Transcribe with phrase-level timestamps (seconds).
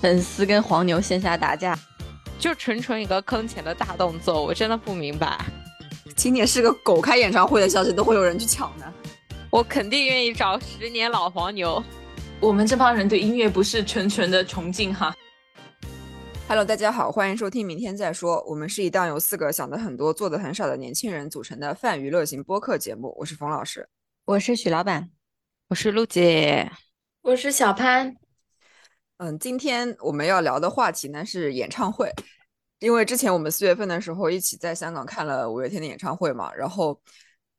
[0.00, 1.78] 粉丝跟黄牛线下打架，
[2.38, 5.44] 就纯纯一个坑钱的大动作，我真的不明白。
[6.14, 8.92] 今年是个狗开演唱会的消息，都会有人去抢的。
[9.50, 11.82] 我肯定愿意找十年老黄牛。
[12.40, 15.14] 我们这帮人对音乐不是纯纯的崇敬哈。
[16.46, 18.36] Hello，大家好，欢迎收听《明天再说》。
[18.44, 23.14] 我们是一档由四个想的很多、做的很少的年轻人组成的泛娱乐型播客节目。
[23.18, 23.88] 我是冯老师，
[24.26, 25.10] 我是许老板，
[25.68, 26.70] 我是陆姐，
[27.22, 28.25] 我是小潘。
[29.18, 32.12] 嗯，今天我们要聊的话题呢是演唱会，
[32.80, 37.00] 因为之前我们四月份的时候一起在香港看了五月天的演唱会嘛，然后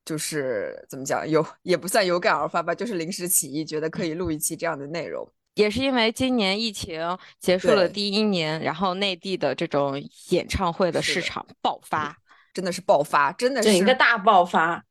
[0.05, 5.27] 就是怎么讲，有也不算有感而发吧，就是临时起意，觉得可以录一期这样的内容。
[5.55, 7.01] 也是因为今年疫情
[7.39, 12.15] 结束了第一年，然后内地的这种演唱会的市场爆发，
[12.53, 14.83] 真的是爆发，真的是一个大爆发。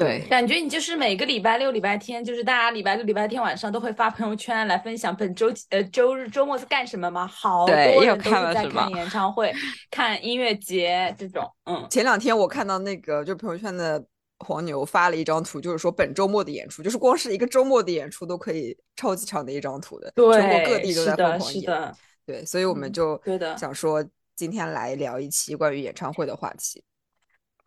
[0.00, 7.26] 对，感觉你就是每个礼拜六、礼拜天，就是大家礼拜六、礼拜天晚上都会发朋友圈来分享本周呃周日周末是干什么吗？
[7.26, 9.52] 好多人都是在看演唱会、
[9.90, 11.46] 看音乐节这种。
[11.66, 14.02] 嗯，前两天我看到那个就朋友圈的
[14.38, 21.94] 黄牛发了一张图，就是说本周末的演出，就是光是一个周末的演出都可以超级长的一张图的，对，全国各地都在疯狂演。
[22.24, 23.20] 对，所以我们就
[23.58, 24.02] 想说
[24.34, 26.82] 今天来聊一期关于演唱会的话题。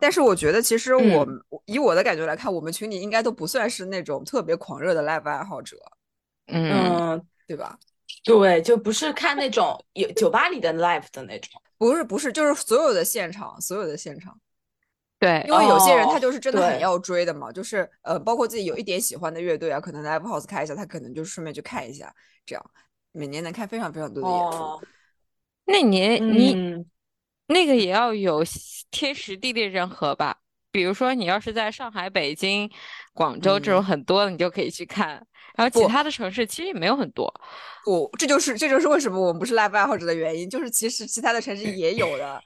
[0.03, 1.25] 但是我觉得，其实我
[1.63, 5.77] 以我的感觉来看，我们群里应该都不算是那种特别狂热的 live 爱好者，
[6.47, 7.79] 嗯，对吧？
[8.25, 14.37] 对，就不是看那种有酒吧里的 live 的那种，不是不是，就是所有的现场，所有的现场。
[15.19, 22.13] 对，因为有些人他就是真的很要追的嘛，就是呃，包括自己有一点喜欢的乐队啊，可能 live house 开一下，他可能就顺便去看一下，
[22.45, 22.71] 这样
[23.13, 24.81] 每年能看非常非常多的演出。
[25.63, 26.85] 那你你。
[27.47, 28.43] 那个也要有
[28.91, 30.37] 天时地利人和吧，
[30.71, 32.69] 比如说你要是在上海、北京、
[33.13, 35.25] 广州这种很多的，你就可以去看。
[35.55, 37.31] 然后其他的城市其实也没有很多。
[37.85, 42.41] 不，这就是这就是为什么我们不是 live 爱好者的原因，就是其实其他的城市也有的，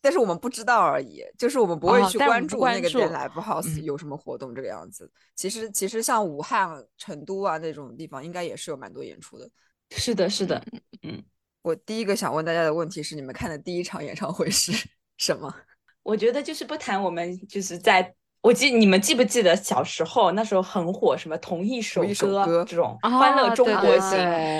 [0.00, 1.22] 但是我们不知道而已。
[1.38, 5.08] 就是我们不会去关注那个店 live house 有什么活动这个样子。
[5.36, 9.48] 其实其实像武汉、成都啊那种地方，应该也是有蛮多演出的。
[9.90, 10.60] 是的，是的，
[11.02, 11.22] 嗯。
[11.68, 14.72] 我第一个想问大家的问题是：你们看的第一场演唱会是
[15.18, 15.54] 什么？
[16.02, 22.00] 我觉得就是不谈我们就是在，我记你们记不记得小时候那时候很火什么同一首
[22.46, 24.16] 歌这种欢乐中国行，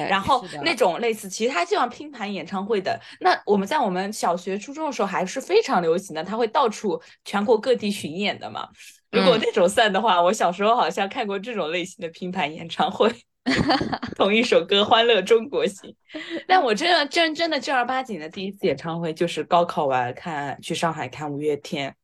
[0.07, 3.01] 然后那种类似，其实它就像拼盘演唱会的。
[3.21, 8.69] 那我们在我们小学初中的时候还是非常流行的，它会到处全国各地巡演的嘛。
[9.11, 13.11] 如果那种算的话，我小时候好像看过这种类型的拼盘演唱会。
[14.17, 15.91] 同一首歌《欢乐中国行》，
[16.47, 21.95] 但我真的真真的正儿八经的第一次演唱会就是高考完看去上海看五月天，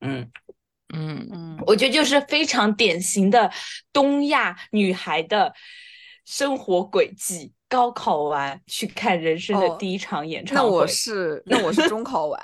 [0.00, 0.30] 嗯
[0.94, 3.50] 嗯嗯，我觉得就是非常典型的
[3.92, 5.52] 东亚女孩的
[6.24, 7.52] 生活轨迹。
[7.68, 12.40] 高考完去看人生的第一场演唱会，那我是 那我是中考完。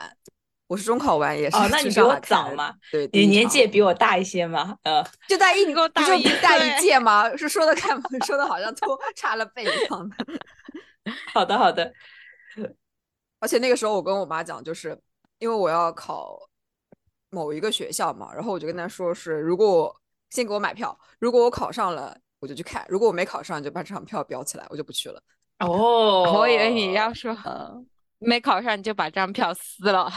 [0.73, 2.75] 我是中考完也是，哦，那你比我早嘛？
[2.91, 4.75] 对，你年纪也比我大一些嘛？
[4.85, 7.29] 呃，就大一， 你跟我大一大一届吗？
[7.37, 10.17] 是说的看， 说的好像都差了辈一样的。
[11.31, 11.93] 好的，好的。
[13.39, 14.99] 而且那个时候我跟我妈讲，就是
[15.41, 16.39] 因为我要考
[17.29, 19.97] 某一个学校嘛，然后我就跟她说是，如果我
[20.31, 25.21] 先给我买票，如果我考上了，我就去看；如果我没考上，就把这场票裱起来，我就不去了。
[25.59, 27.37] 哦，我以为你要说。
[28.25, 30.11] 没考上你就把这张票撕了，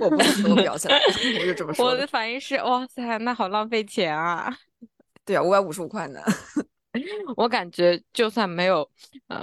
[0.00, 0.98] 我不撕，我裱起来，
[1.40, 1.86] 我就这么说。
[1.86, 4.54] 我的反应是，哇塞，那好浪费钱啊！
[5.24, 6.20] 对啊，五百五十五块呢。
[7.36, 8.88] 我感觉就算没有，
[9.28, 9.40] 呃，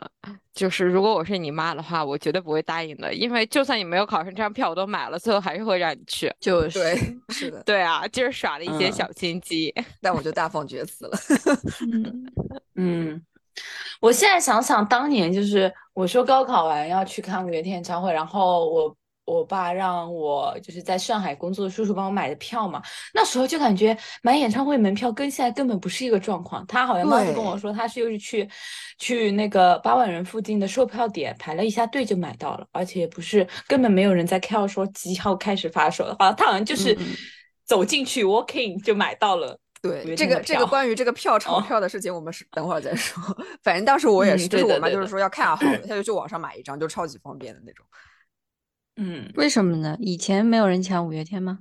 [0.54, 6.30] 就是如果我是你妈的话，我绝对不会答应的，因为就算你没有考上，这张票我都买了，最后还是会让你去。
[6.42, 11.18] 就是对，是的， 对啊，就是耍了一些小心机，但我就大放厥词了。
[12.76, 13.22] 嗯。
[14.00, 18.96] 我现在想想，当年就是我说高考完要去看五月天演唱会，然后我
[19.26, 22.82] 我爸让我就是在上海工作的叔叔帮我买的票嘛。
[23.14, 26.66] 那时候就感觉买演唱会门票跟现在根本不是一个状况。
[26.68, 28.48] 他好像当时跟我说，他是又是去
[29.00, 36.98] 去那个八万人附近的售票点排了一下队就买到了，而且不是根本没有人在 care 说几号开始发售的，话，他好像就是
[37.66, 39.60] 走进去 walking 就买到了。
[39.82, 43.24] 对这个这个关于这个票炒票的事情，我们是等会儿再说。
[43.62, 47.86] 反正当时我也是，就是我妈就是说要看好的，她就去网上买一张，就超级方便的那种。
[48.96, 49.96] 嗯，为什么呢？
[50.00, 51.60] 以前没有人抢五月天吗？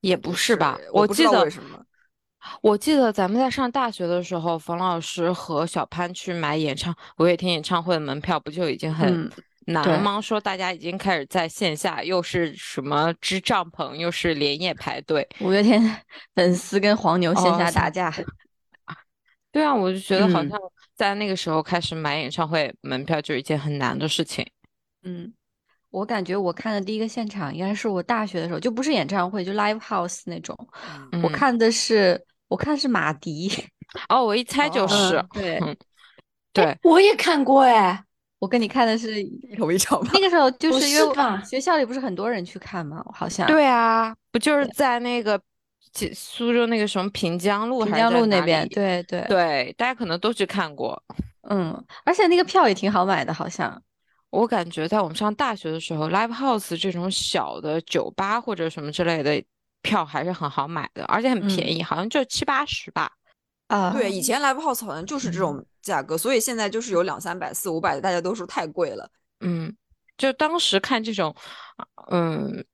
[0.00, 1.82] 也不是吧，我记得为什么？
[2.62, 9.30] 我记得咱们在上大学的时候，冯老师和小潘去买演唱五月天演唱会的门票，不就已经很。
[9.66, 10.20] 难吗？
[10.20, 15.26] 说大家已经开始在线下，又是什么支帐篷，又是连夜排队。
[15.40, 15.80] 五月天
[16.34, 18.12] 粉丝跟黄牛线下打架。
[19.52, 20.58] 对啊，我就觉得好像
[20.94, 24.46] 在那个时候开始买演唱会门票就是一件很难的事情。
[25.02, 25.32] 嗯，
[25.90, 30.56] 我感觉我看的第一个现场应该是我大学的时候，就不是演唱会，就 live house 那种。
[31.22, 33.52] 我看的是，我看是马迪。
[34.08, 35.24] 哦，我一猜就是。
[35.32, 35.60] 对，
[36.52, 38.04] 对，我也看过哎。
[38.40, 39.22] 我跟你看的是
[39.56, 40.10] 同 一场吗？
[40.12, 41.14] 那个时候就是因为
[41.44, 43.04] 学校里不是很多人去看吗？
[43.14, 43.46] 好像。
[43.46, 45.40] 对啊，不就是在那个
[46.14, 48.68] 苏州那个什么平江路平江路那边？
[48.70, 51.00] 对对对，大家可能都去看过。
[51.48, 53.80] 嗯，而且那个票也挺好买的，好像。
[54.30, 59.42] 我感觉在我们上大学的时候，live house 这种小的酒吧或者什么之类的
[59.82, 63.10] 票还是很好买的，而且很便宜，好像就七八十吧。
[63.66, 69.10] 啊，对，以前 live house 好像就是这种价格，所以现在就是有两三百、四五百的，大家都说太贵了。
[69.40, 69.74] 嗯，
[70.18, 71.34] 就当时看这种，
[72.10, 72.64] 嗯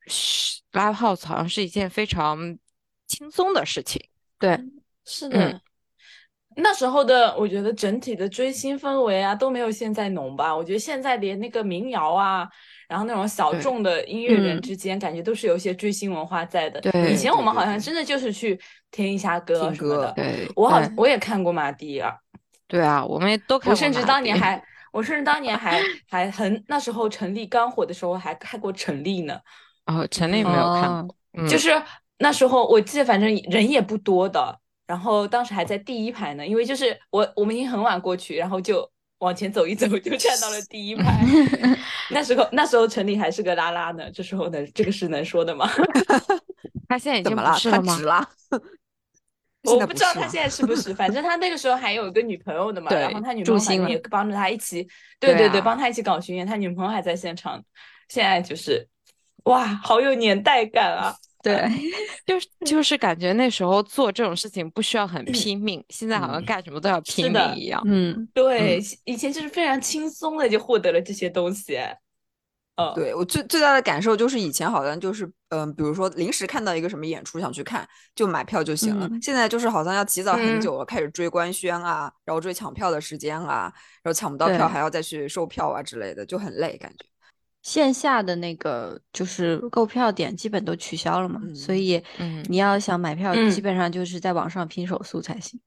[0.72, 2.58] ，live house 好像是一件非常
[3.06, 4.02] 轻松的事情。
[4.38, 4.58] 对，
[5.04, 5.60] 是的。
[6.58, 10.56] 那时候的，我觉得整体的追星氛围啊都没有现在浓吧。
[10.56, 12.48] 我觉得现在连那个民谣啊，
[12.88, 16.80] 然后那种小众的音乐人之间，感觉都是有一些追星文化在的。
[16.80, 18.58] 对，以前我们好像真的就是去
[18.90, 20.12] 听一下歌什么的。
[20.12, 22.18] 对，我好我也看过马蒂尔。
[22.68, 23.70] 对啊，我们都看过。
[23.70, 29.38] 我甚至当年还，我甚至当年还还很那时候陈粒刚火的时候还看过陈粒呢。
[29.86, 31.70] 哦，陈粒没有看过，就是
[32.18, 34.58] 那时候我记得反正人也不多的。
[34.86, 38.88] 然后当时还在第一排呢，因为就是我我们已经很晚过去，然后就
[39.18, 41.20] 往前走一走，就站到了第一排。
[42.10, 45.68] 那时候那时候陈立还是个拉拉呢，这时候呢，这个是能说的吗？
[46.88, 48.26] 他现在已经不是了吗？
[49.66, 54.86] 我不知道他现在是不是，反正他那个时候还有一个女朋友的嘛，然后他女朋友也帮着他一起，
[55.18, 57.62] 对对对，帮他一起搞巡演，他女朋友还在现场。
[58.08, 58.86] 现在就是
[59.44, 61.12] 哇，好有年代感啊！
[61.42, 61.68] 对，
[62.24, 67.82] 就是就是感觉那时候做这种事情不需要很拼命，现在好像干什么都要拼命一样。
[67.84, 71.78] 嗯，对，以前就是非常轻松的就获得了这些东西。
[72.76, 79.08] 嗯，对我最最大的感受就是以前好像就是嗯，比如说临时看到一个什么演出想去看，就买票就行了。
[79.20, 87.06] 现在就是好像要提早很久了，开始追官宣啊，然后追抢票的时间啊，然后抢不到票还要再去售票啊之类的，就很累感觉。
[87.62, 92.00] 线下的那个就是购票点基本都取消了嘛，所以
[92.48, 95.58] 你要想买票，基本上就是在网上拼手速才行。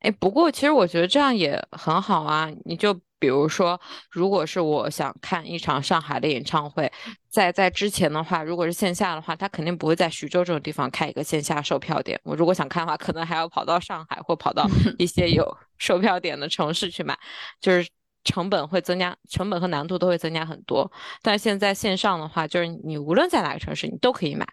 [0.00, 2.50] 哎，不过其实我觉得这样也很好啊。
[2.64, 3.80] 你就比如说，
[4.10, 6.90] 如果是我想看一场上海的演唱会，
[7.28, 12.20] 在在之前的话，如果是线下的话，他肯定不会在徐州这种地方开一个线下售票点。
[12.24, 14.66] 我如果想看的话，可能还要跑到上海或跑到
[14.98, 17.18] 一些有售票点的城市去买，
[17.60, 17.88] 就是。
[18.24, 20.88] 成本会增加，成本和难度都会增加很多。
[21.22, 24.46] 但现在线上的话，就是你无论在哪个城市，你都可以买。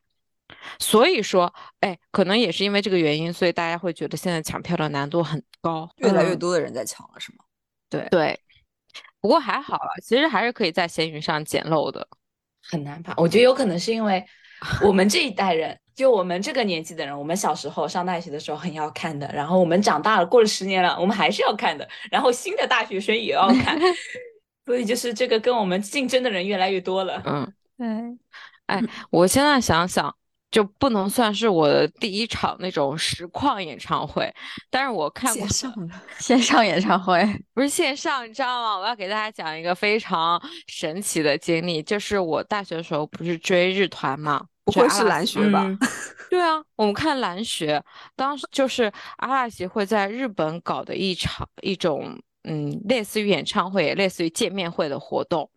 [0.79, 7.43] 所以说，哎，可能也是因为这个原因，所以大家会觉得现在抢票的难度很高，越来越多的人在抢了，是吗？
[7.89, 8.39] 对对。
[9.21, 12.07] 不过还好了，其实还是可以在闲鱼上捡漏的。
[12.61, 13.13] 很难吧？
[13.17, 14.25] 我觉得有可能是因为
[14.83, 15.77] 我们这一代人。
[15.95, 23.77] 就我们这个年纪的人，我们小时候上大学的时候很要看的，然后我们长大了，过了十年了，我们还是要看的，然后新的大学生也要看，
[24.65, 27.21] 所以就是这个跟我们竞争的人越来越多了。
[27.25, 28.17] 嗯，对。
[28.67, 30.15] 哎，我现在想想，
[30.51, 34.33] 就不能算是我的第一场那种实况演唱会，
[34.69, 37.23] 但是我看过线上 线上演唱会，
[37.53, 38.77] 不是线上，你知道吗？
[38.77, 44.45] 我要给大家讲一个非常神奇的经历，就是我大学的时候不是追日团嘛。
[44.65, 45.65] 不会是蓝学吧？
[46.29, 47.83] 对啊，我们看蓝学，
[48.15, 55.49] 当时就是阿拉奇会在日本搞的一场一种，嗯，类似于演唱会，类似于见面会的活动。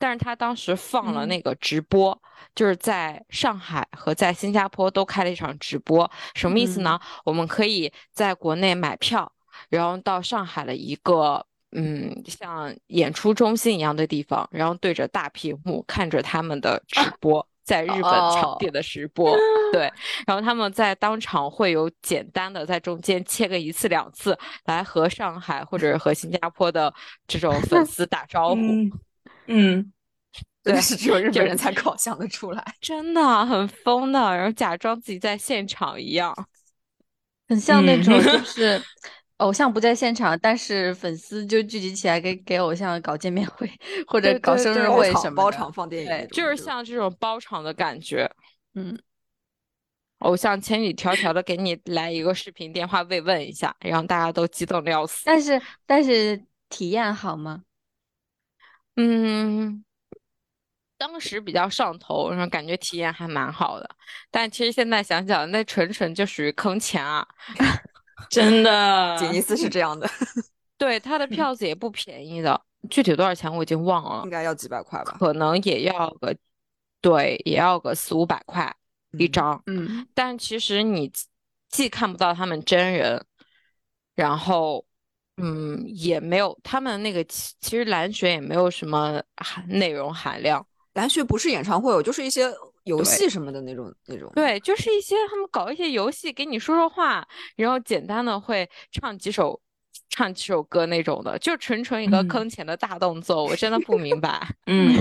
[0.00, 2.18] 但是他当时放了那个直播，
[2.54, 6.10] 就是在上海和在新加坡都开了一场直播。
[6.34, 6.98] 什么意思呢？
[7.24, 9.30] 我们可以在国内买票，
[9.68, 17.46] 然后到上海的一个，嗯，像演出中心一样的地方，然后对着大屏幕看着他们的直播。
[17.62, 19.30] 在日本场地的直 播，
[19.70, 19.82] 对，
[20.26, 26.92] 然后他们在当场会有简单的在中间切个一次两次，来和上海或者和新加坡的
[27.28, 28.56] 这种粉丝打招呼。
[28.56, 28.90] 嗯，
[30.62, 36.34] 对，是只有日本人才搞想得出来， 真的很疯的，然后假装自己在现场一样，
[37.48, 38.80] 很像那种就 是。
[39.38, 43.66] 偶像不在现场，但是粉丝就聚集起来给给偶像搞见面会
[44.06, 48.30] 或者搞生日会什么包场放电影，就是像这种包场的感觉。
[48.74, 49.00] 嗯，
[50.18, 55.22] 偶像千里迢迢的给你来一个视频电话慰问一下，让大家都激动的要死。
[55.24, 57.62] 但是但是体验好吗？
[58.96, 59.84] 嗯，
[60.98, 63.88] 当时比较上头，然后感觉体验还蛮好的。
[64.30, 67.26] 但其实现在想想，那纯纯就属于坑钱啊。
[68.28, 70.08] 真的， 吉尼斯是这样的，
[70.76, 75.16] 对，他的票子也不便宜的，具体多少钱我已经忘了，应该要几百块吧？
[75.18, 76.36] 可能也要个，
[77.00, 78.76] 对，也要个四五百块
[79.12, 79.60] 一张。
[79.66, 81.10] 嗯，但其实你
[81.70, 83.24] 既看不到他们真人，
[84.14, 84.84] 然后，
[85.42, 90.66] 嗯，也没有他们那个其其实蓝雪也没有什么含内容含量。
[90.94, 92.52] 蓝雪不是演唱会，就是一些。
[92.84, 99.60] 游戏什么的那种那种，对，就是一些他们搞一些游戏，给你说说话，然后简单的会唱几首
[100.08, 104.40] 唱几首歌那种的，就纯纯一个坑钱的大动作，我真的不明白。
[104.66, 104.96] 嗯，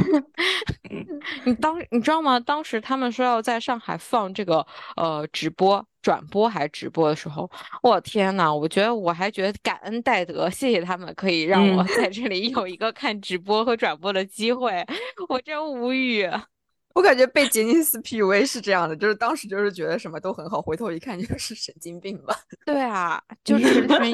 [1.46, 2.38] 你当你知道吗？
[2.38, 4.64] 当时他们说要在上海放这个
[4.98, 7.50] 呃直播转播还是直播的时候，
[7.84, 14.86] 我天呐，我觉得我还觉得感恩戴德，谢谢他们可以让我在这里有一个看直播和转播的机会，
[15.28, 16.30] 我真无语。
[16.96, 22.36] 我感觉被杰尼斯 PUA 是这样的，就是当时就是觉得什么都很好，回头一看就是 神经病吧。
[22.66, 24.14] 对啊，就纯纯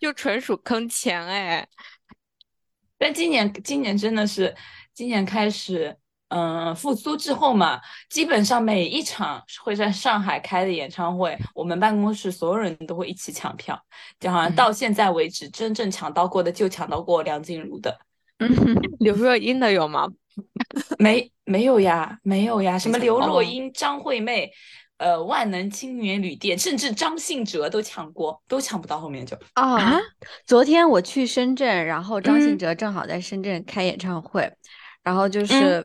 [0.00, 1.66] 就纯属坑钱哎。
[2.98, 4.54] 但今年今年真的是
[4.92, 5.96] 今年开始，
[6.30, 13.76] 嗯，复苏之后嘛，基本上每一场会在上海开的演唱会，我们办公室所有人都会一起抢票，
[14.18, 17.98] 就好像到现在为止，真正抢到过的就抢到过梁静茹的，
[19.00, 20.08] 刘若英的有吗？
[20.98, 24.50] 没没有呀，没有呀，什么刘若英、张惠妹，
[24.98, 29.98] 呃，万能青年旅店，甚至张信哲都抢过，都抢不到后面就啊。
[30.46, 34.50] 昨天我去深圳，然后张信哲正好在深圳开演唱会，
[35.02, 35.84] 然后就是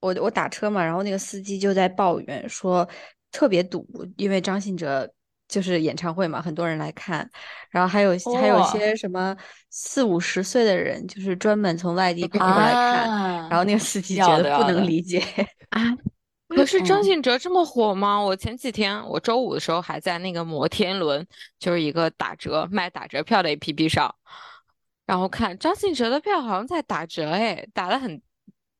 [0.00, 2.88] 我我打车嘛，然后那个司机就在抱怨说
[3.30, 3.86] 特别堵，
[4.16, 5.10] 因为张信哲。
[5.48, 7.30] 就是演唱会嘛，很多人来看，
[7.70, 9.32] 然后还有还有些什么
[9.70, 15.22] 四五十岁的人，就是专门从外地跑过来看，然后那个司机觉得不能理解
[15.70, 15.80] 啊。
[16.50, 18.20] 可是张信哲这么火吗？
[18.20, 21.24] 我前几天我周五的时候还在那个摩天轮，
[21.60, 24.12] 就是一个打折卖打折票的 APP 上，
[25.06, 28.20] 然后看张信哲的票好像在打折，哎，打的很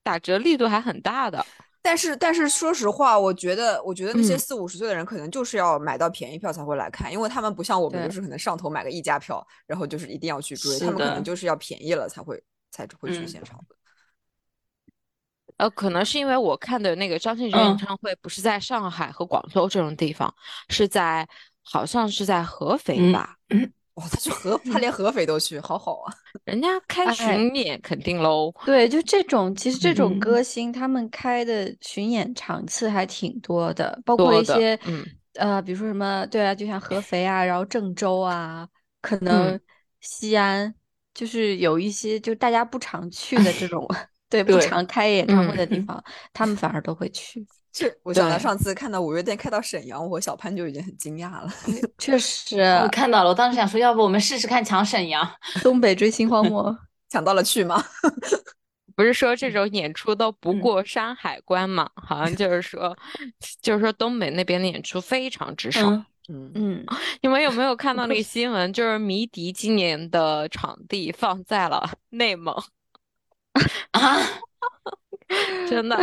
[0.07, 1.45] 打折力度还很大的。
[1.83, 13.77] 但是，但是说实话，我觉得，我觉得那些四五十岁的人可能就是要买到便宜票才会来看，因为他们不像我们，就是可能上头买个溢价票，然后就是一定要去追，他们可能就是要便宜了才会才会去现场的。
[15.57, 20.33] 呃，可能是因为我看的那个张信哲演唱会不是在上海和广州这种地方，
[20.69, 21.27] 是在
[21.63, 23.37] 好像是在合肥吧。
[23.97, 26.13] 哇，他去合，他连合肥都去，好好啊！
[26.45, 28.53] 人家开巡演肯定喽。
[28.65, 34.79] 对，就这种，其实这种歌星他们开的巡演场次还挺多的，包括一些，
[35.35, 38.69] 呃，比如说什么，对啊，就像合肥啊，然后郑州啊，
[39.01, 39.59] 可能
[40.01, 40.75] 西安，
[41.15, 43.89] 就是有一些就大家不常去的这种，
[44.29, 47.47] 对，不常开演唱会的地方，他们反而都会去。
[47.79, 51.53] 这我想到上次看到五月天开到沈阳，我和小潘就已经很惊讶了。
[51.99, 55.31] 确实，我看到了，我当时想说，要不我们试试看抢沈阳，
[55.63, 56.75] 东北追星荒漠，
[57.11, 57.85] 抢到了去吗？
[58.97, 61.91] 不是说这种演出都不过山海关吗？
[61.97, 62.97] 好像就是说，
[63.61, 65.87] 就是说东北那边的演出非常之少。
[66.29, 66.87] 嗯嗯，
[67.21, 68.73] 你们有没有看到那个新闻？
[68.73, 72.57] 就是迷笛今年的场地放在了内蒙
[73.91, 74.17] 啊。
[75.69, 75.97] 真的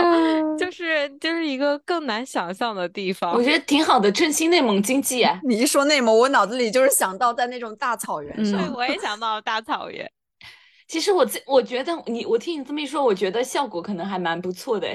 [0.60, 5.26] 就是就是一个更难想象的地方，我觉得挺好的，振兴内蒙经济。
[5.48, 8.74] 你一说内蒙，我脑子里就是想到在那种大草原上。
[8.74, 10.06] 我也想到了大草原。
[10.90, 14.88] 其实我我觉得你，我听你这么一说，我觉得效果可能还蛮不错的。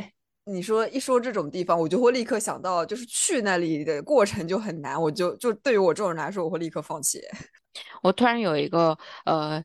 [0.44, 7.22] 你说一说这种地方，我就会立刻想到，就是去那里的过程就很难，我就就对于我这种人来说，我会立刻放弃。
[8.02, 9.62] 我突然有一个呃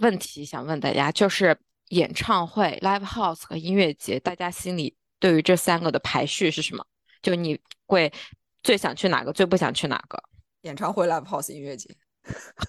[0.00, 1.58] 问题想问大家，就是。
[1.88, 6.84] 演唱会、live house 和音乐节，大家心里对于这三个的排序是什么？
[7.22, 8.12] 就你会
[8.62, 10.20] 最想去哪个，最不想去哪个？
[10.62, 11.88] 演唱会、live house、音乐节。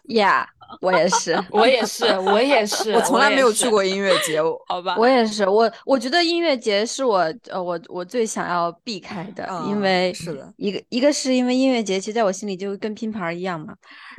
[0.07, 0.45] Yeah，
[0.81, 2.91] 我也是， 我也是，我也是。
[2.97, 4.95] 我从来没有去过音乐节， 好吧？
[5.00, 7.17] 我也是，我我觉得音乐节是我
[7.50, 13.74] 呃，我我最想要避开的，因为是的，一个一个是因为音乐节，其实在我心里就跟拼盘一样嘛，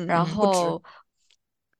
[0.06, 0.82] 然后。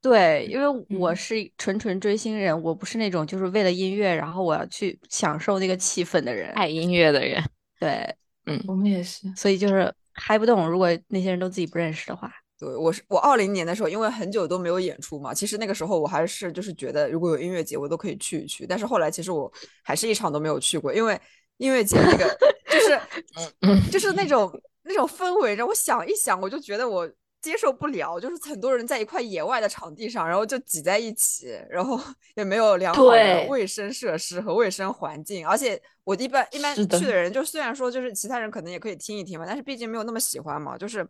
[0.00, 7.42] 对，因为我是纯纯追星人，我不是那种就是为了音乐，然后我要去享受那个气氛的人，爱音乐的人。
[7.80, 8.14] 对，
[8.46, 10.70] 嗯，我们也是，所以就是嗨不动。
[10.70, 18.64] 如果那些人都自己不认识的话，对我是我二零年的时候，因为很久都没有演出嘛，其实那个时候我还是就是觉得如果有音乐节，我都可以去一去。
[18.64, 19.52] 但是后来其实我
[19.82, 21.20] 还是一场都没有去过，因为
[21.56, 22.38] 音乐节那个
[22.70, 24.48] 就是就是那种
[24.84, 27.10] 那种氛围，让我想一想，我就觉得我。
[27.40, 31.98] 接受不了，就是很多人在一块野外的场地上，然后就挤在一起，然后
[32.36, 35.46] 也没有良好的卫生设施和卫生环境。
[35.46, 40.76] 而且我一般一般去的人，就虽然说就是其他人可能也可以听一听嘛，但是毕竟没有那么喜欢嘛。
[40.76, 41.06] 就是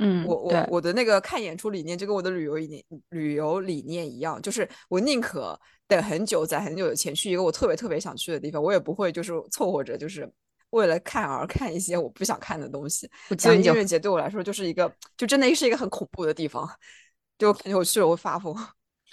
[0.00, 10.30] 嗯，我我我的那个看演出理念就跟我的旅游理念旅游理念一样，就是我宁可等很久，攒很久的钱去一个我特别特别想去的地方，我也不会就是凑合着就是
[10.70, 13.08] 为了看而看一些我不想看的东西。
[13.38, 16.68] 所以音乐节对我来说就是一个，就真的是一个很恐怖的地方，
[17.38, 18.54] 就感觉我去了会发疯。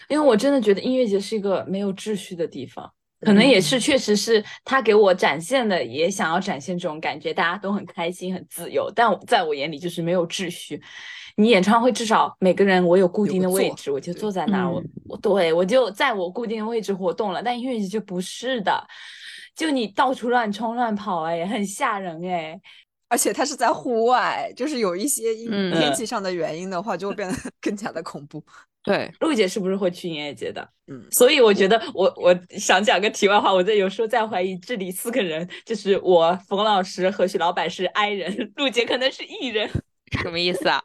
[0.09, 2.91] 因为我真的觉得音乐节是一个没有秩序的地方。
[3.21, 8.91] 可能也是，确实是他给我展现的，也想要展现这种感觉，大家都很开心、很自由。
[8.93, 10.79] 但在我眼里，就是没有秩序。
[11.35, 17.43] 你演唱会至少每个人我有固定的位置，我就坐在那儿，我我对我就在我固定的位置活动了。
[17.43, 18.85] 但音乐节就不是的，
[19.55, 22.59] 就你到处乱冲乱跑，哎，很吓人哎。
[23.07, 28.43] 而且它是在户外，就是有一些因天气上的原因的话，就会变得 更加的恐怖。
[28.83, 30.67] 对，陆姐是不是会去音乐节的？
[30.87, 39.69] 嗯，所以我觉得我我想讲个题外话，我在有时候在怀疑这里四个人，就是我冯老师和许老板是 I 人，陆姐可能是 E 人，
[40.21, 40.83] 什么意思啊？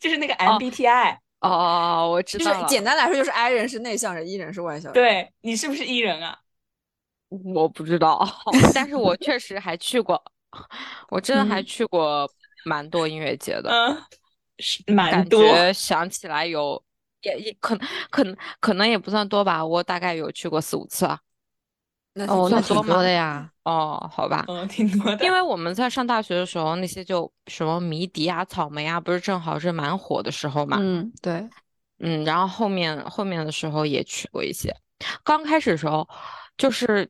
[0.00, 4.94] 就是那个 MBTI 哦，我知道，简单来说就是 I 人是内向人，E 人是外向人。
[4.94, 6.38] 对你是不是 E 人啊？
[7.28, 8.26] 我不知道，
[8.74, 10.22] 但是我确实还去过，
[11.08, 12.30] 我真的还去过
[12.64, 13.70] 蛮多音乐节的。
[13.70, 14.02] 嗯。
[14.86, 16.80] 蛮多，想起来有，
[17.22, 21.18] 也也可能可能可能也不算多吧，我大概有去过四五次啊。
[22.28, 23.50] 哦，那挺多的呀。
[23.64, 25.24] 哦，好吧，嗯，挺多的。
[25.24, 30.78] 因为我们在上大学的时候，那些就什么迷笛啊、草莓啊，不是正好是蛮火的时候嘛。
[30.80, 31.48] 嗯，对，
[31.98, 34.74] 嗯，然后后面后面的时候也去过一些。
[35.24, 36.08] 刚开始的时候，
[36.56, 37.08] 就是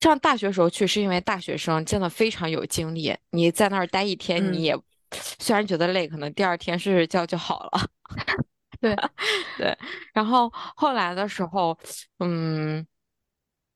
[0.00, 4.78] 上大学时候去，是因为大学生真的非常有精力，你在那儿待一天，你也。
[5.38, 7.88] 虽然觉得累，可能第二天睡睡觉就好了。
[8.80, 8.96] 对
[9.56, 9.78] 对，
[10.12, 11.78] 然后后来的时候，
[12.18, 12.84] 嗯，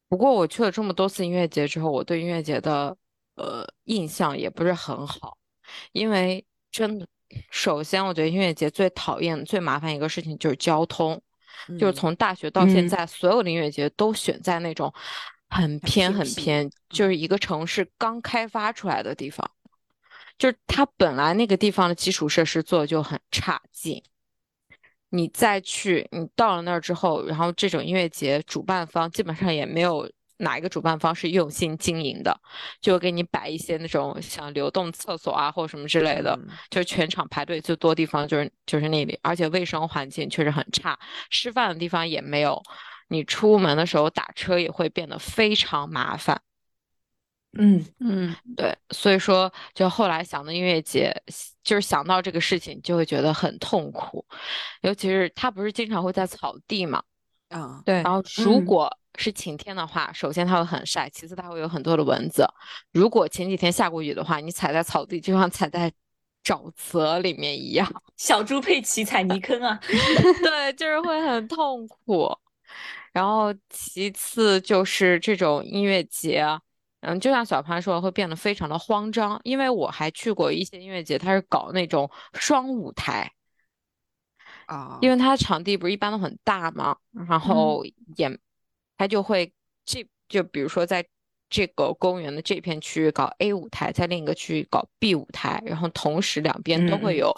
[0.08, 2.96] 不过我去了这么多次音乐节之后，我对音乐节的
[3.36, 5.36] 呃印象也不是很好，
[5.92, 7.06] 因为真的，
[7.50, 11.20] 首先我觉得音乐节最讨厌、最麻烦一个事情就是交通，
[11.78, 12.50] 就是从大学。
[12.50, 14.92] 到现在，所有的音乐节都选在那种
[15.50, 19.50] 很偏、很偏，就是一个城市刚开发出来的地方。
[20.38, 24.00] 就是它本来那个地方的基础设施做的就很差劲，
[25.10, 32.38] 你再去，你到了那儿之后，然后这种音乐节主办方基本上也没有哪一个主办方是用心经营的，
[32.80, 36.38] 就给你摆一些那种像流动厕所啊或者什么之类的，
[36.70, 40.98] 就全场排队最多地方就是就是那里，而且卫生环境确实很差，
[41.30, 42.62] 吃饭的地方也没有，
[43.08, 46.40] 你出门的时候打车也会变得非常麻烦。
[47.54, 51.10] 嗯嗯，对，所以说就后来想的音乐节，
[51.64, 54.24] 就是想到这个事情就会觉得很痛苦，
[54.82, 57.02] 尤其是它不是经常会在草地嘛，
[57.48, 62.46] 啊对，然后如果是晴天的话，首先它会很晒，其次它会有很多的蚊子。
[62.92, 65.90] 如果前几天下过雨的话，你踩在草地就像踩在
[66.44, 69.80] 沼泽里面一样， 小猪佩奇踩泥坑啊，
[70.44, 72.30] 对，就是会很痛苦。
[73.10, 76.46] 然后其次就是这种音乐节。
[77.00, 83.30] 嗯，就像小潘说，会变得非常的慌张，因为我还去过一些音乐节，他是搞那种双舞台
[84.66, 86.96] 啊，因为它场地不是一般都很大嘛，
[87.28, 87.84] 然后
[88.16, 88.36] 演，
[88.96, 89.52] 他就会
[89.84, 91.06] 这就比如说在
[91.48, 97.32] 这个公园的这片区域搞 A 舞台，在另一个区域搞 B 舞台，然后同时两边都会有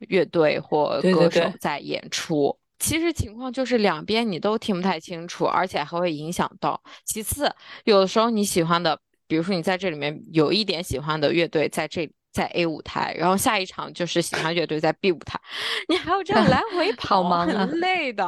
[0.00, 2.58] 乐队或歌手在演出。
[2.84, 6.78] 其实情况就是两边你都听不太清楚，而且还会影响到。
[7.06, 7.50] 其次，
[7.84, 15.40] 有的时候你喜欢的，比如说你在这里面有一点喜欢的乐队在这在 A 舞台，然后下一场就是喜欢乐队在 B 舞台，
[15.88, 18.24] 你还要这样来回 跑，很累的。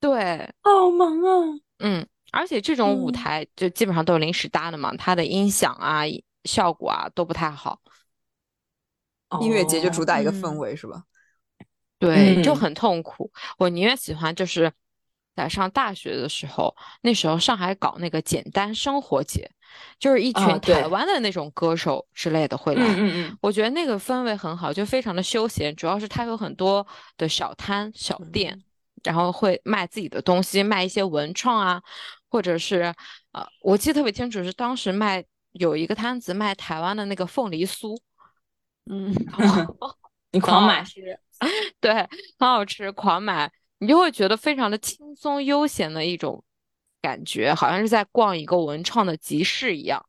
[0.00, 1.60] 对，好忙啊。
[1.80, 6.02] 嗯，而且这种舞台就基本上都是临时搭的嘛，它的音响啊、
[6.44, 7.78] 效果啊都不太好。
[9.42, 11.02] 音乐节就主打一个氛围，是吧？
[12.14, 13.30] 对，就很痛苦。
[13.58, 14.72] 我宁愿喜欢就是
[15.34, 19.50] 在上大学的时候，那时候上海搞那个简单生活节，
[19.98, 22.82] 就是一群台湾的那种歌手之类的会来。
[22.82, 25.74] 嗯嗯我觉得那个氛围很好，就非常的休闲。
[25.76, 26.86] 主要是它有很多
[27.18, 28.58] 的小摊小店，
[29.04, 31.82] 然后会卖自己的东西，卖一些文创啊，
[32.30, 32.94] 或者是
[33.32, 37.94] 呃，我记得特别清楚是当时卖有一个摊子卖台湾的那个凤梨酥，
[38.90, 39.12] 嗯，
[40.32, 40.82] 你狂买。
[41.80, 41.92] 对，
[42.38, 46.42] 很好吃，狂买，你就会觉得非常的轻松悠闲的一种
[47.02, 50.04] 感觉，好像是在逛一个文创的集市一样。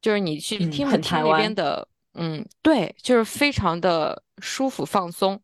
[0.00, 5.40] 就是你去听听那边的，嗯，对，就是非常的舒服放松。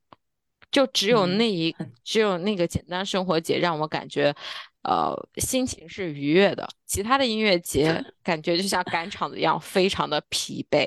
[0.71, 4.35] 就只有那一，只有那个简单生活节让我感觉，
[4.83, 6.69] 呃，心情是愉悦的。
[6.85, 10.87] 其他的音乐节感觉就像赶场子一样，非常的疲惫。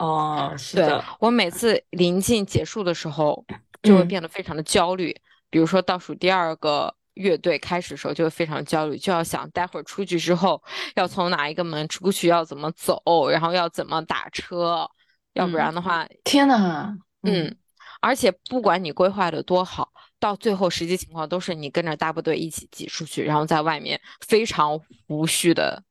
[0.00, 3.44] 哦，是的，我每次临近结束的时候，
[3.82, 5.14] 就会变得非常的焦虑。
[5.50, 10.62] 比如说倒数第二个乐队开始的时候，就会非常焦虑，就要想待会儿出去之后
[10.94, 14.88] 要从哪一个门出去，要怎么走，然后要怎么打车，
[15.34, 17.54] 要不然的话，天呐，嗯，
[18.00, 25.82] 而且不管你规划的多好，到最后实际情况都是你跟着大部队一起挤出去，然后在外面非常无序的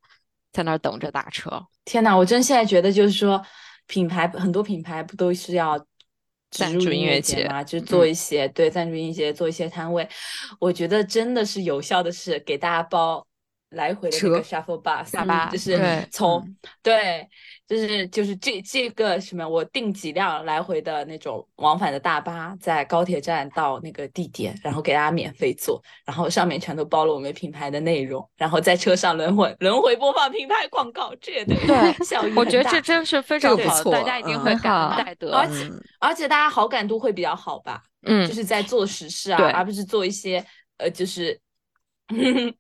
[0.51, 1.63] 在那儿等着打车。
[1.85, 3.39] 天呐，我真现在觉得就是说。
[3.89, 5.77] 品牌很多品牌不都是要
[6.51, 7.61] 赞助音乐节嘛？
[7.61, 10.07] 就做一些对赞助音乐节做一些摊位，
[10.61, 13.25] 我觉得真的是有效的是给大家包。
[13.73, 16.43] 来回的这个 shuffle bus，就是从
[16.81, 17.29] 对，
[17.69, 31.57] 就是就是这这个什么，我订几辆来回的那种往返的大巴，在高铁站到那个地点，然后给大家免费坐，然后上面全都包了我们品牌的内容，然后在车上轮回轮回播放品牌广告，这也对
[32.03, 37.83] 效益我觉得这真是非常好，大家一定会感恩戴德，而且而且大家好感度会比较好吧？
[38.01, 40.43] 嗯，就是在做实事啊，而不是做一些
[40.77, 41.39] 呃，就是。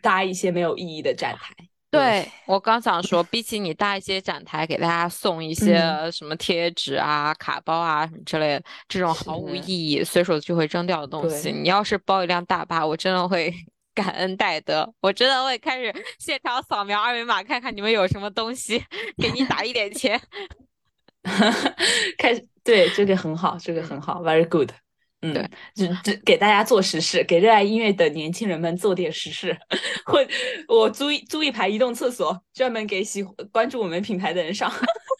[0.00, 1.54] 搭一些没有意义的站台，
[1.94, 5.76] 对我刚想说，比起你搭一些展台给大家送一些
[6.12, 13.52] 什么贴纸啊、卡包啊什么之类的，这种毫无意义、随手就会扔掉的东西，你要是包一辆大巴，我真的会
[13.94, 18.82] 感恩戴德，我真的会开始现场扫描二维码，看看你们有什么东西，
[19.16, 20.20] 给你打一点钱。
[22.18, 24.70] 开始，对这个很好，这个很好，very good。
[25.24, 29.56] 嗯，只只给大家做实事，给热爱音乐的年轻人们做点实事。
[30.04, 30.18] 或
[30.68, 34.70] 我租一租一排移动厕所，专门给喜关注我们品牌的人上。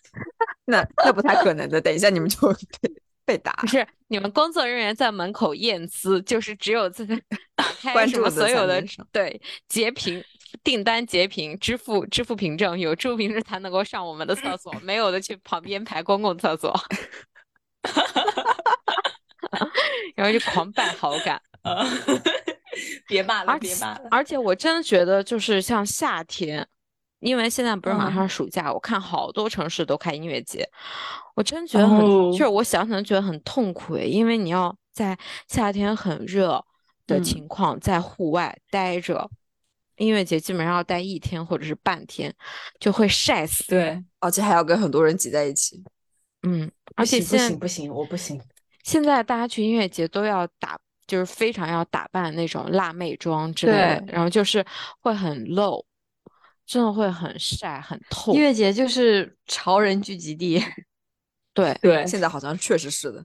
[0.67, 2.38] 那那不太可能的，等一下你们就
[2.81, 2.90] 被
[3.25, 3.53] 被打。
[3.55, 7.14] 不是，你们工作人员在门口验资，就是只有这个
[7.57, 10.23] 打开什么所有的对截屏
[10.62, 16.75] 订单截屏支付支付凭证，有支付凭证才能够上我们的厕所，没有的去旁边排公共厕所。
[20.14, 21.40] 然后就狂败好感，
[23.09, 24.09] 别骂了，别骂了。
[24.11, 26.67] 而且我真的觉得，就是像夏天，
[27.21, 30.69] 因为现在不是马上暑假，我看好多城市都开音乐节，
[31.35, 32.01] 我真觉得很，
[32.33, 36.64] 就是我想想觉得很痛苦，因为你要在夏天很热
[37.07, 39.31] 的情况在户外待着，
[39.97, 42.35] 音乐节基本上要待一天或者是半天，
[42.81, 43.64] 就会晒死。
[43.69, 45.83] 对，而且还要跟很多人挤在一起。
[46.47, 48.40] 嗯，而且不行不行，我不行。
[48.85, 54.64] 现在大家去音乐节都要打，就是非常要打扮那种辣妹妆之类的，然后就是
[55.01, 55.85] 会很露，
[56.66, 58.35] 真的会很晒很透。
[58.35, 60.62] 音乐节就是潮人聚集地，
[61.55, 63.25] 对对， 现在好像确实是的。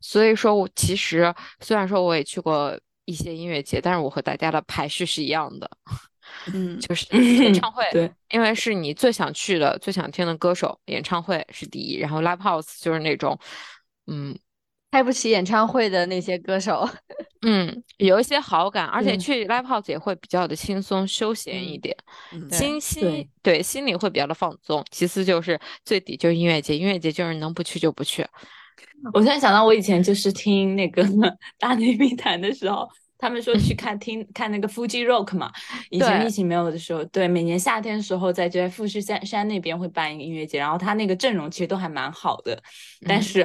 [0.00, 5.68] 所以说，我其实虽然说我也去过一些音乐节，但是我和大家的排序是一样的，
[6.52, 13.36] 嗯， 就是演唱会，对，因为是你最想去的、最想听的歌手，演唱会是第一，然后 live house 就是那种，
[14.06, 14.38] 嗯。
[14.94, 16.88] 开不起演唱会的那些歌手，
[17.42, 21.96] 嗯，有一些好感，而且去 live house 也会比较的轻松休闲一点，
[22.52, 24.84] 心心对心里会比较的放松。
[24.92, 28.24] 其次就是最底就是音乐节，音乐节就是能不去就不去。
[29.12, 31.04] 我突然想到，我以前就是听那个
[31.58, 35.50] 大内密谈的时候，他们说去看听看那个 Fuji Rock 嘛，
[35.90, 42.62] 以前疫情没有的时候，对，每年夏天的时候在这富士山山那边会办一个音乐节，然后他那个阵容其实都还蛮好的，
[43.04, 43.44] 但是。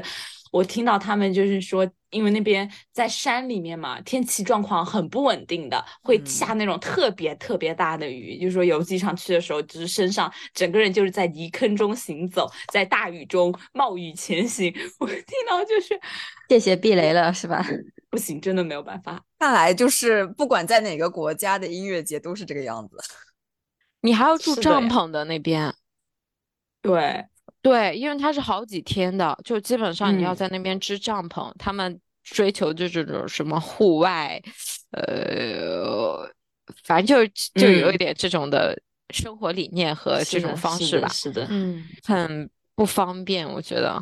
[0.51, 8.39] 我听到他们就是说，因为那边在山里面嘛，天气状况很不稳定的，会下那种特别特别大的雨。
[8.39, 14.73] 就是说有几场去的时候，就是身上整个人就是在泥坑中行走，在大雨中冒雨前行。
[14.99, 15.99] 我听到就是
[16.49, 17.63] 谢谢避雷了，是吧？
[18.09, 19.23] 不行，真的没有办法。
[19.37, 22.97] 看来就是不管在哪个国家的音乐节都是这个样子。
[24.01, 25.73] 你还要住帐篷的那边？
[26.81, 27.25] 对。
[27.61, 31.51] 对，因为它是好几天的，就基本上你要在那边支帐篷。
[31.59, 34.41] 他们追求就这种什么户外，
[34.91, 36.25] 呃，
[36.83, 38.81] 反正就就有一点这种的
[39.13, 41.09] 生活理念和这种方式吧。
[41.09, 44.01] 是的，嗯，很不方便，我觉得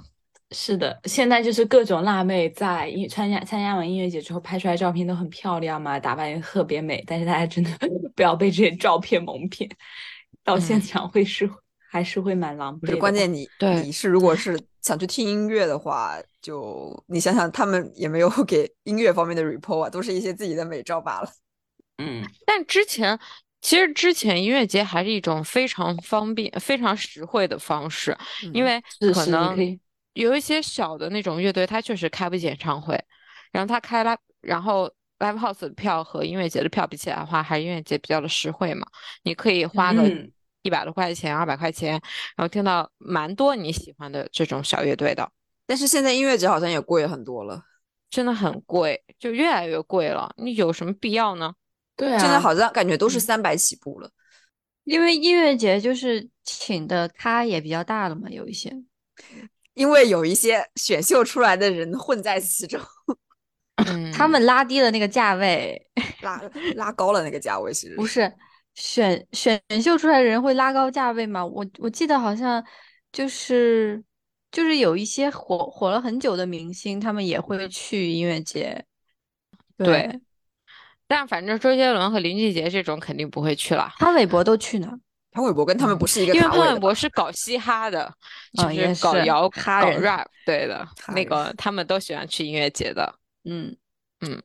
[0.52, 1.00] 是的。
[1.06, 7.04] 现在就是各种辣妹在参加参加完音乐节之后拍出来照片都很漂亮嘛，打扮也特别美。
[7.08, 7.72] 但是大家真的
[8.16, 9.68] 不要被这些照片蒙骗，
[10.44, 11.50] 到现场会是。
[11.90, 12.98] 还是会蛮狼狈。
[12.98, 13.48] 关键你
[13.84, 21.30] 你是如果是想去听音乐的话，就你想想，他们也没有 给音乐方面的 report 啊，都是一些自己的美照罢了。
[21.98, 23.18] 嗯，但之前
[23.62, 28.16] 其实之前音乐节还是一种非常方便、非常实惠的方式，
[28.54, 28.82] 因为
[29.14, 29.80] 可能
[30.14, 32.98] 有一些小的那种乐队，他确实开不起演唱会，
[33.52, 38.86] 然后他开 live，然后 live house 的票和音乐节的票比起来的话，还是音乐节比较的实惠嘛，
[39.24, 40.04] 你可以花个。
[40.68, 41.94] 一百多块钱、二百块钱，
[42.36, 45.28] 然后听到蛮多你喜欢的这种小乐队的。
[45.66, 47.62] 但是现在音乐节好像也贵很多了，
[48.10, 50.32] 真的很贵，就越来越贵了。
[50.38, 51.54] 你有什么必要呢？
[51.96, 54.10] 对啊，现在好像感觉都是三百起步了。
[54.84, 58.72] 因为音乐节就是请的咖也比较大了嘛，有一些，
[59.74, 62.80] 因为有一些选秀出来的人混在其中，
[64.16, 65.90] 他们拉低了那个价位，
[66.22, 66.42] 拉
[66.76, 68.34] 拉高了那个价位，其实不是
[68.78, 71.44] 选选秀出来的人会拉高价位吗？
[71.44, 72.64] 我我记得好像
[73.12, 74.04] 就是
[74.52, 78.86] 就是有一些火火了很久的明星，他们也会去音乐节，
[79.78, 80.22] 对。
[81.08, 83.92] 但反正周杰伦和林俊杰这种肯定不会去了。
[83.98, 84.92] 潘玮柏都去呢。
[85.32, 86.34] 潘玮柏跟他们不是一个。
[86.36, 88.14] 因为潘玮柏是搞嘻哈的，
[88.54, 90.88] 就是搞摇哈搞 rap，对的。
[91.16, 93.16] 那个他们都喜欢去音乐节的。
[93.44, 93.76] 嗯
[94.22, 94.40] 嗯。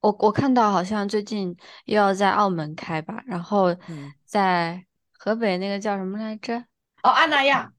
[0.00, 1.56] 我我看到好像最近
[1.86, 3.74] 又要在澳门开吧，然后
[4.24, 6.56] 在河北那个叫什么来着？
[7.02, 7.72] 哦，阿那亚。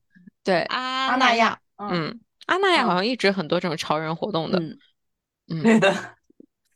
[0.44, 1.60] 对，阿那亚。
[1.78, 4.60] 嗯，阿那亚好像一直很多这种潮人活动的。
[5.48, 5.94] 嗯，对的。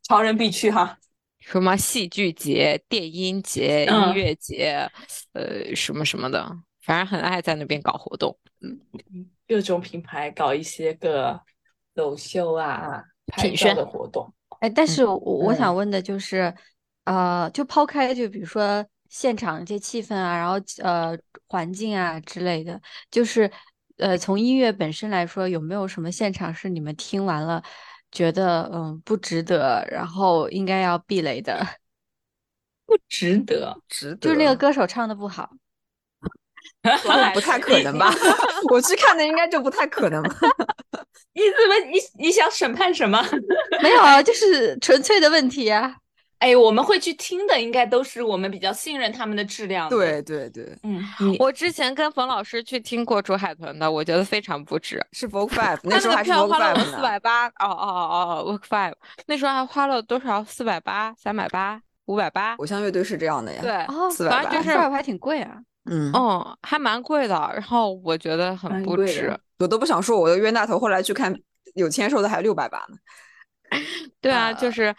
[0.04, 0.98] 潮人必去哈，
[1.40, 4.90] 什么戏剧节、电音节、音乐节，
[5.34, 6.50] 呃，什么什么的，
[6.82, 8.38] 反正很爱在那边搞活动。
[8.62, 8.80] 嗯，
[9.48, 11.42] 各种品牌搞一些个
[11.94, 13.04] 走秀啊、
[13.38, 14.34] 品宣的活动。
[14.64, 16.56] 哎，但是我我想问的就是，
[17.04, 21.18] 呃，就抛开就比如说现场这气氛啊，然后呃
[21.50, 23.52] 环境啊之类的，就是
[23.98, 27.62] 呃从音乐本身来说，有没有什么现场是你们听完了？
[28.10, 31.60] 觉得嗯不值得，然后应该要避雷的，
[32.88, 35.50] 不值得，值得，就是那个歌手唱的不好，
[37.34, 38.10] 不太可能吧？
[38.72, 40.24] 我去看的应该就不太可能。
[41.34, 43.24] 你怎么你你想审判什么？
[43.82, 45.96] 没有啊，就是纯粹的问题啊。
[46.40, 49.88] 哎，我们会去听的，应该都是我们比较信任他们的质量。
[49.88, 51.02] 对对对，嗯，
[51.40, 55.02] 我之前跟冯老师去听过竹海豚的，我觉得非常不值。
[55.14, 57.48] 是 Vogue Five， 那时候还票花了四百八。
[57.48, 58.94] 哦哦哦，Vogue Five，
[59.28, 60.44] 那时候还花了多少？
[60.44, 62.56] 四百八、三百八、五百八。
[62.56, 63.62] 偶像乐队是这样的呀。
[63.62, 65.56] 对，四百八，就是四百八还挺贵啊。
[65.86, 67.36] 嗯，哦，还蛮贵的。
[67.54, 70.80] 然后我觉得很不值，我都不想说我的冤大头。
[70.80, 71.34] 后来去看
[71.76, 72.98] 有签售的还六百八呢。
[74.22, 74.96] 对啊，就是。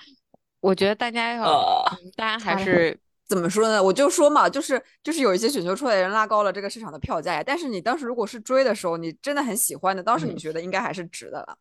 [0.60, 1.84] 我觉得大家要，
[2.16, 3.82] 大家还是怎么说呢？
[3.84, 11.58] 我就说嘛，就是就是有一些选秀出来的人拉高了这个市场的票价呀，但是你当时如果是追的时候，你真的很喜欢的，当时你觉得应该还是值的了。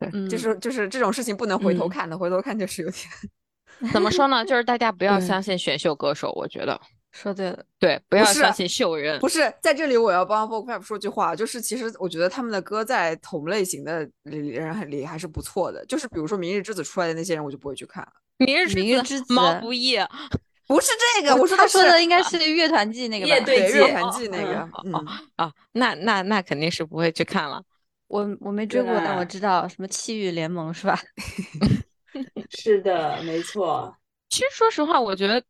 [0.00, 4.44] 对，就是就是这种事情不能回头看的，回头看就是有点怎么说呢？
[4.44, 6.80] 就是大家不 要相信选秀歌手，我觉得
[7.16, 9.18] 说对了，对，不要相信秀人。
[9.18, 18.12] 不是在这里，我要帮 Vogue Pop 说句话，就是其实我觉得他们的歌在同类型的人很里还是不错的，就是比如说明日之子出来的那些人，我就不会去看了。
[18.36, 18.68] 明日
[19.02, 19.96] 之子，毛不易，
[20.68, 23.44] 不是这个，我说他说的应该是乐团季那个吧？
[23.46, 24.68] 对，乐团季那个。
[24.84, 24.92] 嗯
[25.36, 27.62] 啊，那那那肯定是不会去看了。
[28.08, 30.98] 我我没追过，但我知道什么气域联盟是吧？
[32.50, 33.94] 是的，没错。
[34.28, 35.42] 其实说实话，我觉得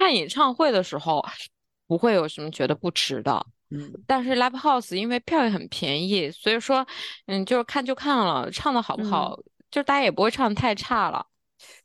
[0.00, 1.22] 看演唱会的时候
[1.86, 3.46] 不会有什么觉得不值的。
[3.68, 6.84] 嗯，但是 Live House 因为票也很便宜，所以说
[7.26, 9.38] 嗯，就是看就看了，唱的好不好，
[9.70, 11.24] 就大家也不会唱的太差了。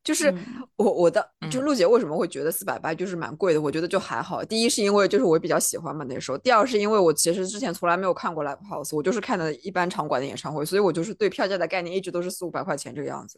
[0.01, 0.33] 就是
[0.77, 3.61] 我我的就陆姐为什么会觉得四百八就是蛮贵的？
[3.61, 4.41] 我觉得就还好。
[4.45, 13.37] 第一是因为就是我比较喜欢嘛那时候，第二是因为我其实之前从来没有看过 live house，我就是看的一般场馆的演唱会，所以我就是对票价的概念一直都是四五百块钱这个样子。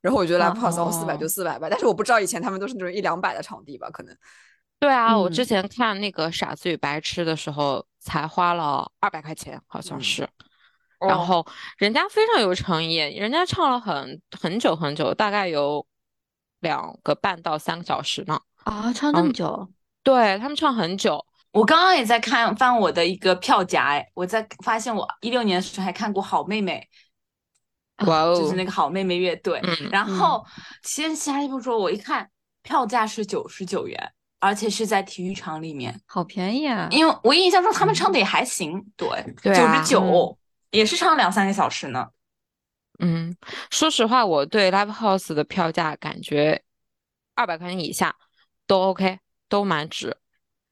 [0.00, 3.88] 然后我觉得 live house 四百就四百吧，但是我不知道以前他们都是那种一两百的场地吧？
[3.90, 4.16] 可能。
[4.78, 10.28] 对啊，我之前看那个傻子与白痴的时候才花了二百块钱，好像是。
[11.00, 15.86] 然后人家非常有诚意，人家唱了很很久很久，大概有。
[16.60, 19.68] 两个半到三个小时呢啊，唱那么久？
[20.02, 21.24] 对他们唱很久。
[21.52, 26.84] 我刚刚也在看翻我的一个票夹，哎，我在发现我一六年的时候还看过好妹妹，
[28.06, 29.60] 哇哦，就是那个好妹妹乐队。
[29.90, 30.44] 然后
[30.82, 32.30] 先先不说，我一看
[32.62, 36.88] 票价是九十九元，而且是在体育场里面，好便宜啊！
[36.90, 39.08] 因为我印象中他们唱的也还行，对，
[39.42, 40.38] 九十九
[40.70, 42.06] 也是唱两三个小时呢。
[43.00, 43.36] 嗯，
[43.70, 46.62] 说实话，我对 Live House 的票价感觉
[47.34, 48.14] 二百块钱以下
[48.66, 50.16] 都 OK，都蛮值。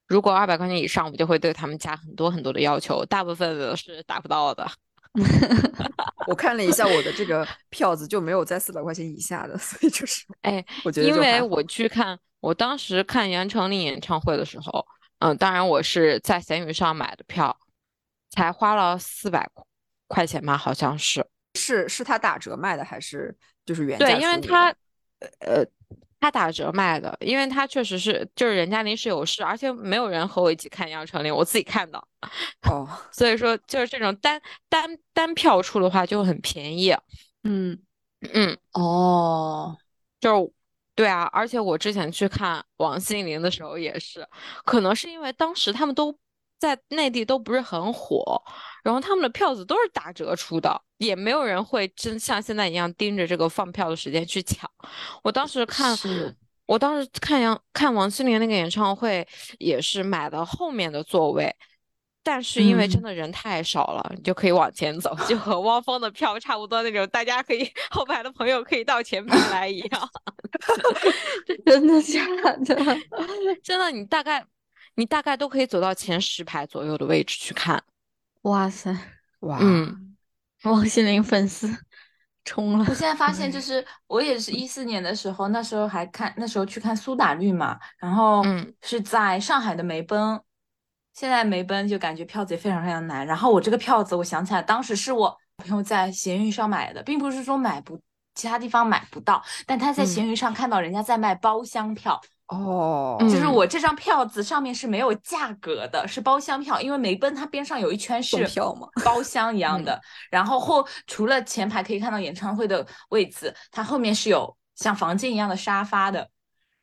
[0.07, 4.69] 如果二百块钱以上，我就会对他们加很多很多的要求，大部分的是达不到的。
[6.27, 14.85] 我看了一下我的这个票子，就没有在四百块钱以下的， 所以就是哎，我觉得因为我去看，我当时看杨丞琳演唱会的时候，
[15.19, 17.57] 嗯，当然我是在闲鱼上买的票，
[18.29, 19.49] 才花了四百
[20.07, 21.25] 块钱吧，好像是。
[21.55, 24.05] 是是他打折卖的还是就是原价？
[24.05, 24.67] 对，因为他
[25.39, 25.65] 呃
[26.19, 31.97] 他打折卖的，因为他确实是就是人家临时有事，而且没有人和我一起看《杨丞琳》，我自己看的。
[32.69, 36.91] 哦， 所以说就是这种单单单票出的话就很便宜。
[37.43, 37.79] 嗯
[38.33, 39.77] 嗯哦，
[40.19, 40.51] 就是
[40.95, 44.27] 对啊，而且我之前去看王心凌的时候也是，
[44.65, 46.17] 可能是因为当时他们都
[46.57, 48.41] 在内地都不是很火，
[48.83, 54.69] 然后他们的票子都是打折出的，也没有人会真像现在一样盯着这个放票的时间去抢。
[55.23, 55.97] 我当时看，
[56.65, 59.27] 我当时看杨看王心凌那个演唱会
[59.59, 61.55] 也是买的后面的座位。
[62.23, 70.09] 但是因为真的人太少了，你就可以往前走，就和汪峰的票差不多那种，大家可以后排的朋友可以到前排来一样。
[71.65, 72.25] 真的假
[72.65, 72.75] 的？
[73.63, 74.45] 真的，你大概
[74.97, 77.81] 你大概都可以走到前十排左右的位置去看。
[78.41, 78.91] 哇塞，
[79.41, 80.17] 哇，嗯，
[80.63, 81.69] 王心凌粉丝
[82.43, 82.85] 冲了。
[82.89, 88.43] 我现在发现，就是我也是一四年的时候，那时候还看，那时候去看苏打绿嘛，然后
[88.81, 90.41] 是在上海的梅奔。
[91.13, 97.99] 现在梅奔就感觉票子也非常非常难，然后我这个票子，我想起来当时是我朋友在闲鱼上买的，并不是说买不
[98.37, 116.29] 其他地方买不到，但他在闲鱼上看到人家在卖包厢票哦，就是我这张票子上面是没有价格的，是包厢票，因为梅奔它边上有一圈是票嘛， 包厢一样的，然后后除了前排可以看到演唱会的位置，它后面是有像房间一样的沙发的。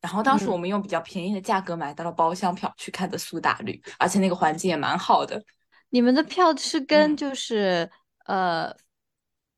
[0.01, 5.41] 然后当时我们用比较便宜的价格买到了包厢票去看的苏打绿，而且那个环境也蛮好的。
[5.89, 7.89] 你们的票是跟就是
[8.27, 8.71] 呃，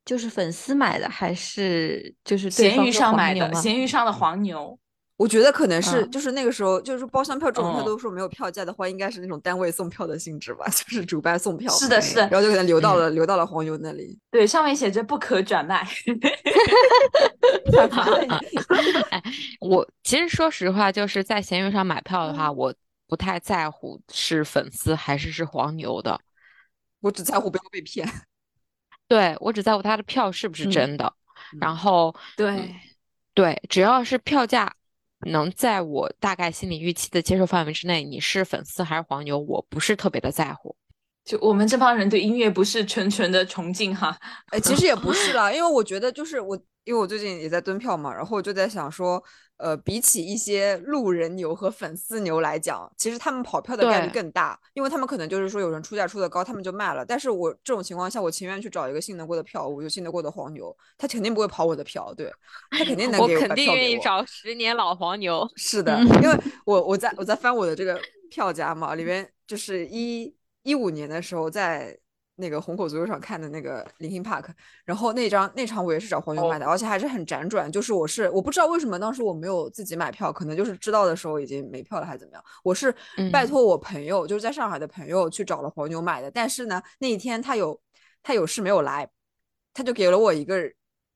[0.08, 3.54] 就是粉丝买的，还是就是闲鱼上买的？
[3.54, 4.80] 闲鱼上的黄牛。
[5.18, 11.74] 我觉得可能是，就是那个时候，就是包厢票这种票都说没有票价的话，应该是那种单位送票的性质吧， 就是主办送票。
[11.74, 14.18] 是的，是的，然后就可能留到了留到了黄牛那里。
[14.30, 15.84] 对，上面写着不可转卖。
[19.60, 22.74] 我其实说实话，就是在闲鱼上买票的话，我
[23.08, 26.20] 不太在乎是粉丝还是是黄牛的，
[27.02, 28.08] 我只在乎不要被骗。
[29.08, 31.14] 对我只在乎他的票是不是真的，
[31.60, 32.76] 然后对
[33.34, 34.74] 对，只要是票价。
[35.22, 40.76] 能在我大概心理预期的接受范围之内，你是粉丝还是黄牛，我不是特别的在乎。
[41.28, 49.22] 就我们这帮人对音乐不是纯纯的崇敬哈，哎，其实也不是啦，因为我觉得就是我，因为我最近也在蹲票嘛，然后我就在想说。
[49.60, 57.04] 呃，比起一些路人牛和粉丝牛来讲，其实他们跑票的概率更大，因为他们可能就是说有人出价出的高，他们就卖了。
[57.04, 62.32] 但是我这种情况下，我情愿去找一个信得过的票，我就信得过的黄牛，他肯定不会跑我的票，对
[62.70, 65.50] 他肯定能给我肯定愿意找十年老黄牛。
[65.56, 70.32] 是的，因为我我在我在翻我的这个票夹嘛，里面就是一
[70.68, 71.98] 一五年的时候在。
[72.40, 74.46] 那个虹口足球场看的那个 Linkin Park，
[74.86, 77.72] 然后那张那场我也是找黄牛买的，而且还是很辗转。
[77.72, 82.44] 就是我是我不知道为什么当时我没有自己买票，可能就是知道的时候已经没票了还是怎么样。
[82.64, 82.94] 我是
[83.34, 86.30] 拜托我朋友，就是在上海的朋友去找了黄牛买的。
[86.30, 87.82] 但是呢，那一天他有
[88.22, 89.10] 他有事没有来，
[89.74, 90.60] 他就给了我一个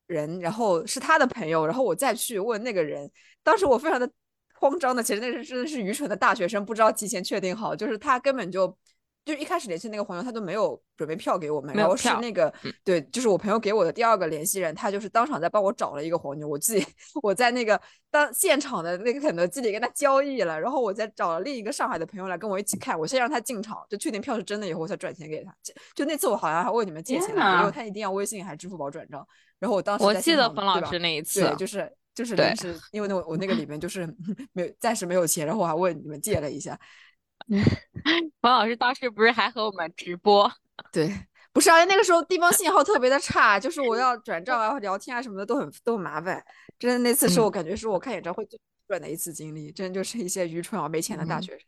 [0.08, 3.08] 人，然后是他的朋友，然后我再去问那个人。
[3.44, 4.10] 当时我非常的
[4.56, 8.76] 慌张的，其实那是真的是愚蠢的大学生，不知道提前确定好，就是他根本就。
[9.24, 12.52] 就一开始联系那个黄牛，他都没有准备票给我们，然后是那个
[12.84, 16.84] 对，就是我朋友给我的第二个联系人，他就是当场在帮我找了一个黄牛，我自己
[17.22, 17.80] 我在那个
[18.10, 25.56] 当现场的那个肯德基里跟他交易了，然后我再找了另一个上海的朋友来跟我一起看，我先让他进场，就确定票是真的以后，我才转钱给他。
[25.96, 29.24] 就那次我好像还问你们借钱，因为他一定要微信还是支付宝转账，
[29.60, 34.12] 然后我当时我记得冯老师那一次，对，就是就是临时，因为那我那个里面就是
[34.54, 36.76] 没有暂时没有钱，然后我还问你们借了一下。
[38.42, 40.52] 王老师当时不是还和我们直播？
[40.92, 41.14] 对，
[41.54, 46.44] 不是啊，那个时候地方信号特别的差，就是我要转账啊、聊天啊什么的都很都很麻烦。
[46.80, 51.60] 真的，那次是我感觉是我看演唱会最赚的一次经历，真的就是一些愚蠢啊、没钱的大学生。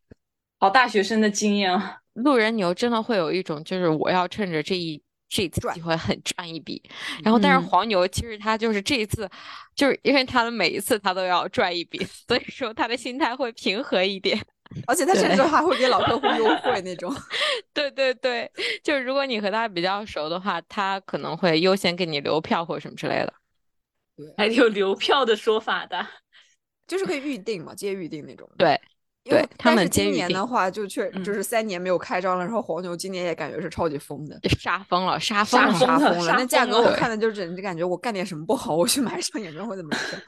[0.59, 1.97] 好大学生的经验啊！
[2.13, 6.81] 路人牛真的会有一种，就是我要趁着这一这一次机会很赚一笔。
[7.21, 9.29] 然后，但是黄牛其实他就是这一次，
[9.75, 14.39] 就是因为他的每一次他都要赚一笔，所以说他的心态会平和一点。
[14.87, 17.13] 而且他甚至还会给老客户优惠 那种，
[17.73, 18.51] 对对对，
[18.83, 23.33] 就是如果你和他比较熟的话，他可能会优先给你留票或者什么之类的。
[24.15, 26.05] 对，还有留票的说法的，
[26.87, 28.47] 就是可以预定嘛，接预定那种。
[28.57, 28.79] 对，
[29.23, 36.35] 对他们今年的话，就确就是三年没有开张了，然后黄牛今年也感觉是超级疯的， 杀疯了，杀疯了，杀疯了。
[36.37, 40.19] 那价格我看的就是感觉我干点什么不好，我去买一场演唱会的门票。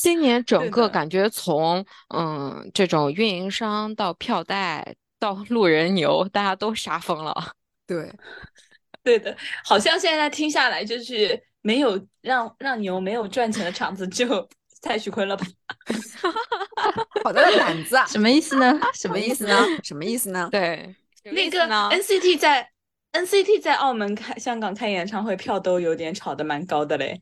[0.00, 1.84] 今年整个感觉从
[2.14, 7.34] 嗯这种运营商到票代到路人牛，大家都杀疯了。
[7.84, 8.08] 对，
[9.02, 14.48] 对的，好像现在听下来就是没有让让牛没有赚钱的场子，就
[14.82, 15.44] 蔡徐坤了吧？
[17.24, 18.06] 好大的胆子啊！
[18.06, 18.78] 什么意思呢？
[18.94, 19.66] 什么意思呢？
[19.82, 20.48] 什么意思呢？
[20.52, 20.94] 对，
[21.24, 22.70] 那个 NCT 在
[23.10, 27.20] NCT 在澳门开、香港开演唱会，票都有点炒的蛮高的嘞。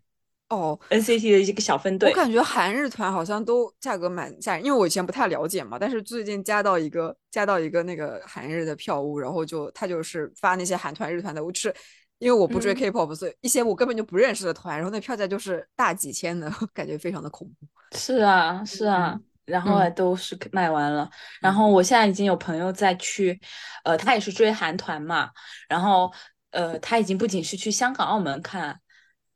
[0.49, 11.75] 哦，NCT 的一个小分队，我感觉韩日团好像都价格蛮吓人，因为我以前不太了解嘛，但是最近加到一个加到一个那个韩日的票务，然后就他就是发那些韩团日团的，我是
[12.19, 17.67] 因为我不追 K-pop，所以一些我根本就不认识的团，然后那票价就是大几千的， 感觉非常的恐怖。
[17.97, 23.41] 是啊，是啊，然后都是卖完了，然后我现在已经有朋友在去，
[23.83, 25.29] 呃，他也是追韩团嘛，
[25.69, 26.13] 然后
[26.53, 28.81] 呃，他已经不仅是去香港、澳门看。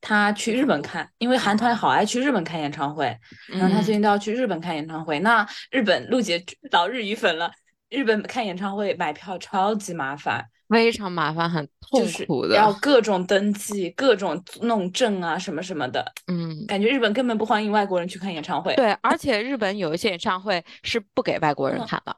[0.01, 3.16] 他去日本看，因为韩团好爱去日本看演唱会，
[3.48, 5.18] 然后他最近都要去日本看演唱会。
[5.20, 7.51] 那日本陆姐老日语粉了，
[7.88, 16.12] 日本看演唱会买票超级麻烦，非常麻烦，很痛苦的，要各种登记、各种弄证啊什么什么的。
[16.28, 18.74] 嗯，感觉日本根本不欢迎外国人去看演唱会。
[18.76, 22.16] 对，而且日本有一些演唱会是不给外国人看的，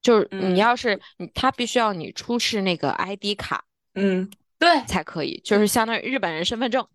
[0.00, 6.86] 就是你要是你，他必须要你出示那个 ID 卡，嗯，对，才可以，就是相当于日本人身份证。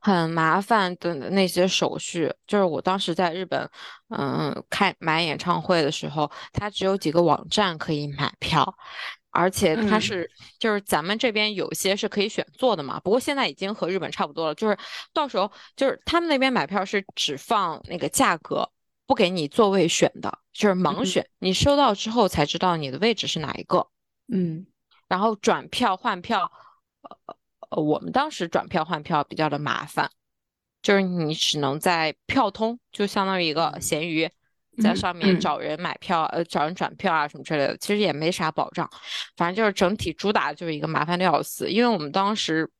[0.00, 3.68] 很麻烦的那些手续，就是我当时在日本，
[4.08, 8.74] 嗯，开买演唱会的时候，它只有几个网站可以买票，
[9.30, 14.76] 而且它是就是咱们这边有些是可以选座的嘛，不过现在已经和日本差不多了，就是
[15.12, 18.70] 到时候就是他们那边买票是只放那个价格，
[19.06, 23.88] 不给你座位选的，就是盲选，你收到之后才知道你的位置是哪一个，
[24.32, 24.66] 嗯，
[25.08, 26.50] 然后转票换票，
[27.26, 27.34] 呃。
[27.70, 30.10] 我们当时转票换票比较的麻烦，
[30.82, 34.30] 就是你只能在票通，就相当于一个闲鱼，
[34.82, 38.88] 在上面找人买票，呃，找人转票啊什么之类的，其实也没啥保障。
[39.36, 41.70] 反正就是整体主打就是一个麻烦的要死。
[41.70, 42.70] 因为我们当时，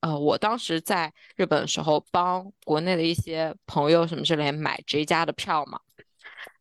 [0.00, 5.80] 呃，我当时在日本的时候，帮国内的一些朋友什么之类买这家的票嘛，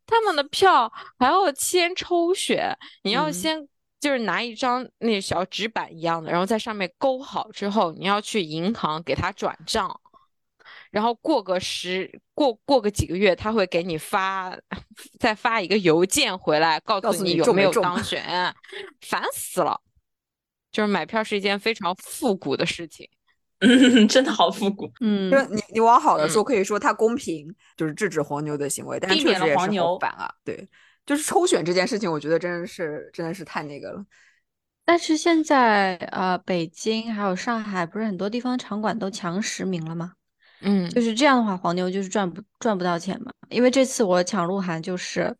[0.06, 3.68] 他们的票还要先抽选，你要先。
[4.04, 10.02] 就是拿一张那小纸板一样的，然后在上面勾好之后，你要去银行给他转账，
[10.92, 14.54] 然后过个十过过个几个月，他会给你发
[15.22, 18.54] 再发一个邮件回来，告诉你有没有当 选，
[19.00, 19.80] 烦死了。
[20.70, 23.08] 就是买票是一件非常复古的事情，
[23.60, 24.92] 嗯， 真的好复古。
[25.00, 27.48] 嗯，就是你你往好的说，可以说它公平，
[27.78, 30.68] 就是制止黄牛的行为，但是确实也是好反啊，对。
[31.06, 34.06] 就是抽选这件事情，我觉得真的是真的是太那个了。
[34.86, 40.14] 但是现在呃，北京还有上海，不是很多地方场馆都强实名了吗？
[40.62, 43.32] 嗯，就是这样的话，黄牛就是赚不赚不到钱嘛。
[43.50, 45.36] 因为这次我抢鹿晗，就是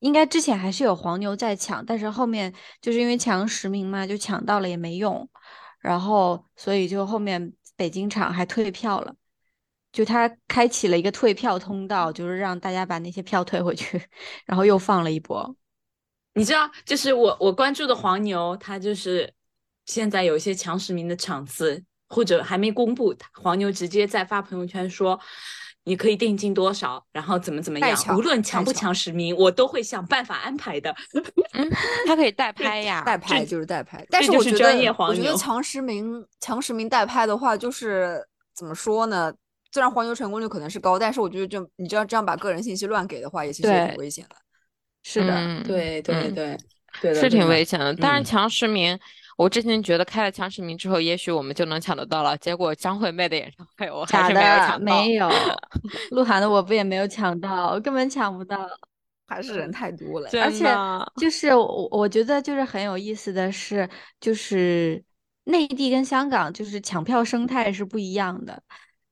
[0.00, 5.28] 应该之前还是有黄牛在抢，但是后面就是因为强实名嘛，就抢到了也没用，
[5.80, 9.14] 然后所以就后面北京场还退票了。
[9.92, 14.00] 就他开启了一个退票通道，就是让大家把那些票退回去，
[14.46, 15.54] 然后又放了一波。
[16.34, 19.32] 你知道，就是我我关注的黄牛，他就是
[19.86, 25.18] 现在有一些强实名的场次，或者还没公布，黄牛直接在发朋友圈说，
[25.82, 30.94] 你可以定金多少，然后怎么怎么样，无论强不强实名，我都会想办法安排的。
[32.06, 38.24] 他可以代拍呀， 代拍就是代拍，但是我觉得我觉得强实名强实名代拍的话，就是
[38.54, 39.34] 怎么说呢？
[39.72, 44.36] 虽然黄牛成功率可能是高，但是我觉得就你知道这样把个人信息乱给的话，也其实也挺危险的。
[45.02, 46.58] 是的，对对对
[47.00, 47.94] 对，是挺危险的。
[47.94, 48.98] 但是强实名，
[49.38, 52.36] 我之前觉得开了强实名之后，也许我们就能抢得到了。
[52.36, 54.84] 结果张惠妹的演唱会我还是没有抢到。
[54.84, 55.30] 没有，
[56.10, 58.68] 鹿晗的我不也没有抢到，根本抢不到，
[59.26, 60.28] 还是人太多了。
[60.42, 60.66] 而且
[61.16, 63.88] 就是我我觉得就是很有意思的是，
[64.20, 65.02] 就是
[65.44, 68.62] 内地跟香港就是抢票生态是不一样的。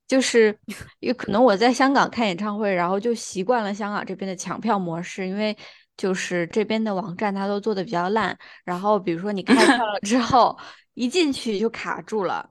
[0.09, 0.59] 就是
[1.01, 5.57] 有可能我在香港看演唱会，然后就习惯了香港这边的抢票模式，因为
[5.99, 10.59] 就是这边的网站它都做的比较烂，然后比如说你开票了之后，
[10.95, 12.51] 一进去就卡住了，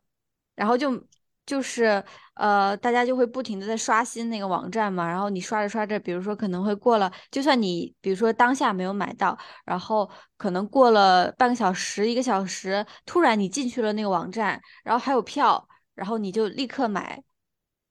[0.55, 1.03] 然后就
[1.47, 2.03] 就是
[2.36, 9.36] 呃，大家就会不停的在刷新那个网站嘛，然后你刷着刷着，比如说可能会过了，就算你比如说当下没有买到，
[9.66, 17.24] 然后可能过了半个小时、一个小时，突然你进去了那个网站，然后还有票，然后你就立刻买。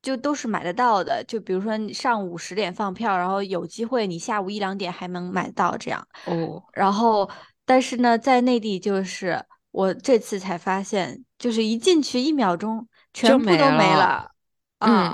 [0.06, 6.06] 就都是买得到的，就比如说你上午十点放票，然后有机会你下午一两点还能买到这样。
[6.26, 7.28] 哦，然后
[7.64, 14.30] 但是呢，在内地就是我这次才发现，就是一进去一秒钟全部都没了。
[14.78, 15.08] 嗯，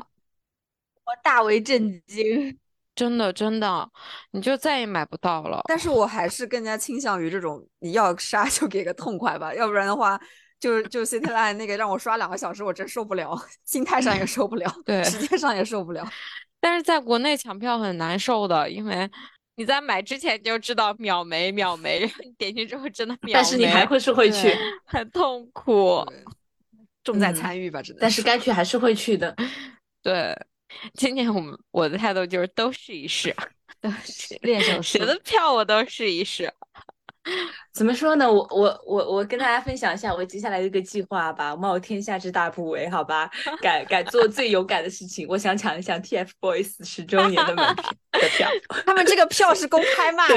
[1.07, 2.59] 我大为震惊，
[2.95, 3.88] 真的真的，
[4.32, 5.62] 你就再也买不到了。
[5.68, 10.20] 但是我还是更加倾向于这种，你要杀就给个痛快吧，要不然的话。
[10.62, 16.08] 就是就 Cityline 那个让我刷两个小时，我真受不了，心态上也受不了， 对，时间上也受不了。
[16.60, 19.10] 但是在国内抢票很难受的，因为
[19.56, 22.06] 你在买之前就知道秒没秒没，
[22.38, 23.32] 点进去之后真的秒没。
[23.32, 24.56] 但是你还会是会去，
[24.86, 26.06] 很痛苦。
[27.02, 27.98] 重在参与吧，只能。
[28.00, 29.34] 但是该去还是会去的。
[30.00, 30.32] 对，
[30.94, 33.34] 今年我们我的态度就是都试一试，
[33.80, 36.52] 都试练手，谁的票我都试一试。
[37.73, 38.31] 怎么说呢？
[38.31, 41.55] 我我我我跟大家分享一下我接下来的一个计划吧。
[41.55, 43.31] 冒天下之大不韪，好吧，
[43.62, 45.27] 敢敢做最勇敢的事情。
[45.29, 48.49] 我想抢一抢 TFBOYS 十周年的门 票的票。
[48.85, 50.35] 他们这个票是公开卖的，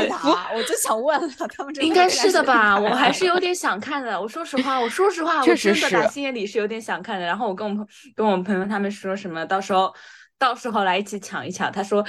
[0.55, 1.27] 我就想问了，
[1.57, 2.79] 他们这应该是的吧？
[2.79, 4.19] 我还是有点想看的。
[4.21, 7.25] 我说实话，我说实话，我真的打心眼里是有点想看的。
[7.25, 9.93] 然后我跟我们跟我们朋友他们说什么，到时候
[10.37, 11.71] 到时候来一起抢一抢。
[11.71, 12.05] 他说。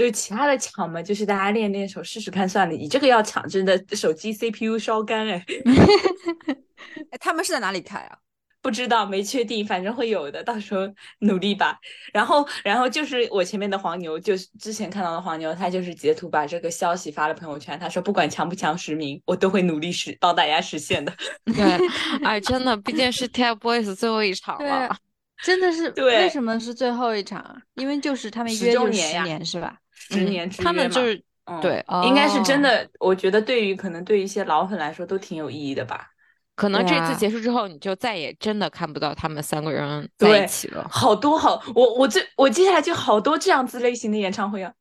[0.00, 2.74] 就其他的抢嘛，就是大家练练手试试看算了。
[2.74, 5.44] 你这个要抢，真的手机 CPU 烧干哎。
[7.10, 8.16] 哎，他们是在哪里开啊？
[8.62, 10.88] 不知道，没确定，反正会有的，到时候
[11.20, 11.78] 努力吧。
[12.14, 21.12] 然后，然后就是我前面的黄牛，就是之前看到的黄牛，他就是截图把这个消息发了朋友圈，他说不管强不强实名，我都会努力实帮大家实现的。
[21.54, 21.78] 对，
[22.24, 24.96] 哎，真的，毕竟是 TFBOYS 最后一场了。
[25.42, 27.62] 真的是，对为什么是最后一场？
[27.76, 29.74] 因为就是他们约就十年是吧？
[30.00, 31.22] 十年之约他们就是
[31.60, 32.88] 对，应该是真的。
[32.98, 36.08] 我觉得对于可能对于一些老粉来说都挺有意义的吧。
[36.56, 40.86] 可能这次结束之后，你就再也真的看不到他们三个人在一起了。
[40.90, 44.72] 好多好，我我这我接下来就好多这样子类型的演唱会啊。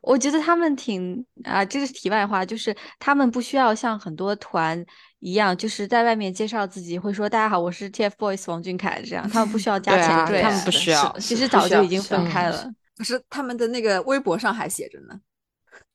[0.00, 4.84] 我觉得他们挺啊，这个是题外话，就是他们不需要像很多团。
[5.24, 12.68] 一样，就是在外面介绍自己，会说大家好，我是 TFBOYS 王俊凯这样，他们不需要加前缀，他们不需要，其实早就已经分开了。
[13.02, 15.18] 可是他们的那个微博上还写着呢。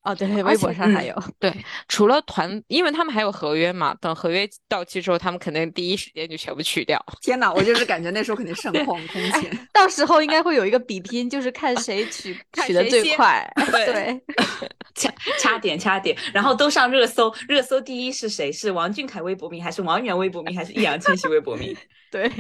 [0.02, 1.16] 哦，对，微博上还有。
[1.40, 1.54] 对，
[1.88, 7.02] 除了团，因为他们还有合约嘛，等合约到期之后，他们肯定第一时间就全部去掉。
[7.22, 9.58] 天哪，我就是感觉那时候肯定 盛况空前。
[9.72, 13.50] 到时候应该会有一个比拼，就是看谁取 取的最快。
[13.72, 14.22] 对，
[14.96, 18.52] 掐掐点掐点，然后都上热搜，热搜第一是谁？
[18.52, 21.74] 是王俊凯微博名，还是王源微博名，还是易烊千玺微博名？
[22.12, 22.32] 对。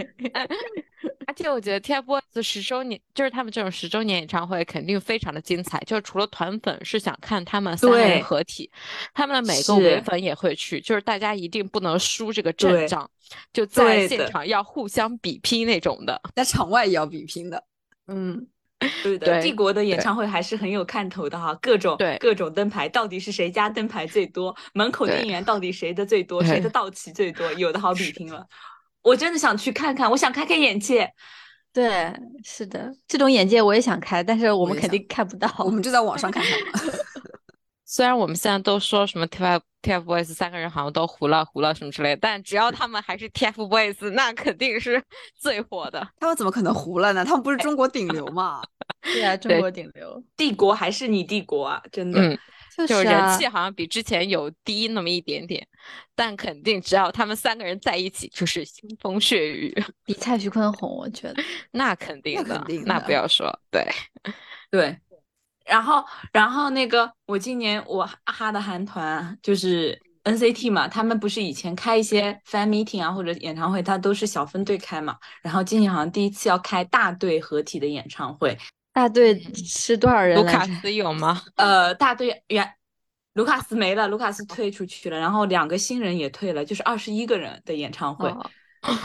[1.27, 5.77] 而且我觉得 TFBOYS 十周年，就是他们这种十周年演唱会，肯定非常的精彩。
[5.85, 8.71] 就是除了团粉是想看他们三人合体，
[9.13, 10.79] 他们的每个唯粉也会去。
[10.79, 13.09] 就是大家一定不能输这个阵仗，
[13.51, 17.61] 就在现场要互相比拼那种的，在场外也要比拼的。
[18.07, 18.47] 嗯，
[19.03, 19.41] 对的。
[19.41, 24.55] 帝国的演唱会还是很有看头的哈，各种对各种灯牌，到底是谁家灯牌最多？
[24.73, 26.41] 门口店员到底谁的最多？
[26.41, 27.51] 谁的道旗最多？
[27.53, 28.47] 有的好比拼了。
[29.07, 31.09] 我真的想去看看，我想开开眼界。
[31.73, 36.93] 对，是的，这种眼界我也想开，但是我们肯定看不到，我们就在网上看看嘛。
[37.85, 45.01] 虽然我们现在都说什么 TF TFBOYS 三个人好像都糊了糊了什么之类的，但只要他们还是 TFBOYS，那肯定是
[45.39, 46.05] 最火的。
[46.19, 47.23] 他们怎么可能糊了呢？
[47.23, 48.61] 他们不是中国顶流嘛？
[49.03, 51.81] 对啊，中国顶流，帝国还是你帝国啊！
[51.91, 52.37] 真的。
[52.77, 55.65] 就是人气好像比之前有低那么一点点，
[56.15, 59.73] 但肯定只要他们三个人在一起，就是腥风血雨，
[60.03, 63.85] 比蔡徐坤红，我觉得 那肯定的，那不要说，对
[64.71, 64.97] 对。
[65.65, 78.57] 然后，然后那个我今年我哈的韩团就是 NCT 嘛，他们不是以前开一些 fan meeting 啊或者演唱会，他都是小分队开嘛，然后今年好像第一次要开大队合体的演唱会。
[78.93, 80.37] 大队是多少人？
[80.37, 81.41] 卢卡斯有吗？
[81.55, 82.65] 呃，大队原
[83.37, 88.33] 卢卡斯没了，卢卡斯退出去了，然后两个新人也退了，就是二十一个人的演唱会，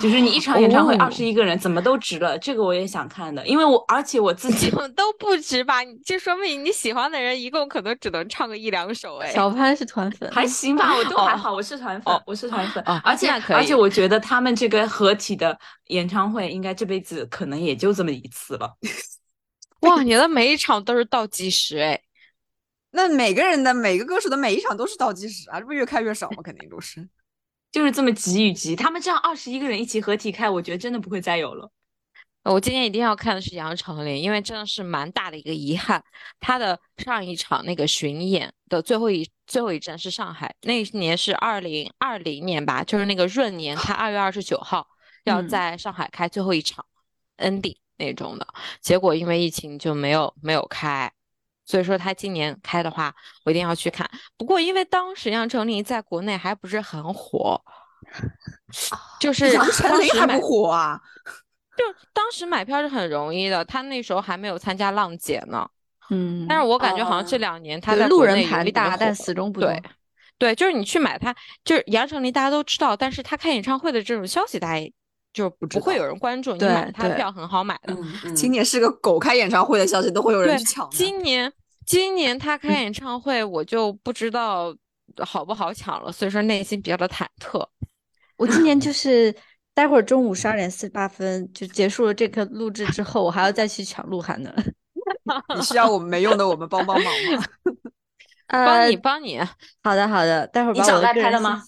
[0.00, 2.38] 就是你一场演唱会二十一个人，怎么都值了。
[2.38, 5.84] 这个我也想看的，因为我而且我自己都不值吧？
[6.02, 9.18] 就说明你喜欢的人一共可能只能唱个一两首。
[9.18, 15.58] 哎，小潘是团粉，还行吧，我都还好，我是团粉，我是团粉，而且而且我觉得他们这个合体的
[15.88, 18.78] 演唱会，应该这辈子可能也就这么一次了。
[19.80, 22.00] 哇，你的每一场都是倒计时哎，
[22.92, 26.42] 那每个人的每个歌手的每一场都是倒计时啊，这不越开越少吗？
[26.42, 27.08] 肯定都是，
[27.72, 28.76] 就是这么急与急。
[28.76, 31.70] 他们这样二十一个人一起合体开，我觉得真的不会再有了。
[32.44, 36.02] 我今天一定要看的是杨丞琳，因为真的是蛮大的一个遗憾，
[36.38, 44.86] 他的上一场那个巡演的最后一最后一站是上海，那一年是二零二零年吧，就是那个闰年，他二月二十九号
[45.24, 46.84] 要在上海开最后一场
[47.38, 47.76] ending。
[47.98, 48.46] 那种的
[48.80, 51.12] 结果，因为疫情就没有没有开，
[51.64, 54.08] 所以说他今年开的话，我一定要去看。
[54.36, 57.60] 不过因为当时杨丞琳在国内还不是很火，
[59.20, 61.00] 就是杨丞琳还不火啊，
[61.76, 65.68] 就当时买票是很容易的，他那时候还没有参加浪姐呢。
[66.10, 69.80] 嗯，但是我感觉好像这两年他在路人盘大，但始终不对。
[70.38, 71.32] 对，就是你去买他，
[71.64, 74.92] 就是杨丞琳大家都知道，但是他开演唱会的这种消息大家
[75.32, 76.54] 就不会有人关注。
[76.54, 77.96] 你买他票很好买的。
[78.34, 80.88] 今年是个狗开演唱会的消息，都会有人去抢。
[80.90, 81.52] 今年
[81.86, 84.74] 今年他开演唱会，我就不知道
[85.18, 87.66] 好不好抢了，所以说内心比较的忐忑。
[88.36, 89.34] 我今年就 是
[89.74, 94.54] 待会儿中午十二点四十八分就结束了这个录制之后，我还要再去抢鹿晗的。
[95.56, 97.44] 你需要我们没用的我们帮帮忙吗？
[98.48, 99.40] 帮你帮你。
[99.82, 101.62] 好的好的，待会儿你找外拍了吗？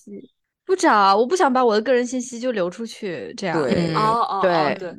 [0.75, 3.63] 不找，我不想把我的个人信息就流出去，这样。
[3.63, 4.93] 对，哦哦对对。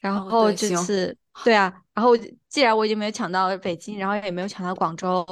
[0.00, 2.16] 然后这次，对啊，然后
[2.48, 5.22] 既然我已经没有抢到北京，然后也没有抢到广州，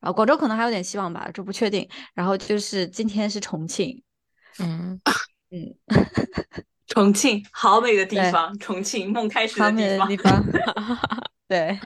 [0.00, 1.88] 然后广州可能还有点希望吧，这不确定。
[2.12, 4.02] 然后就是今天是重庆，
[4.58, 5.00] 嗯
[5.50, 5.72] 嗯，
[6.88, 9.70] 重庆好美的地方，重庆梦开始的
[10.08, 10.44] 地方，
[11.46, 11.78] 对，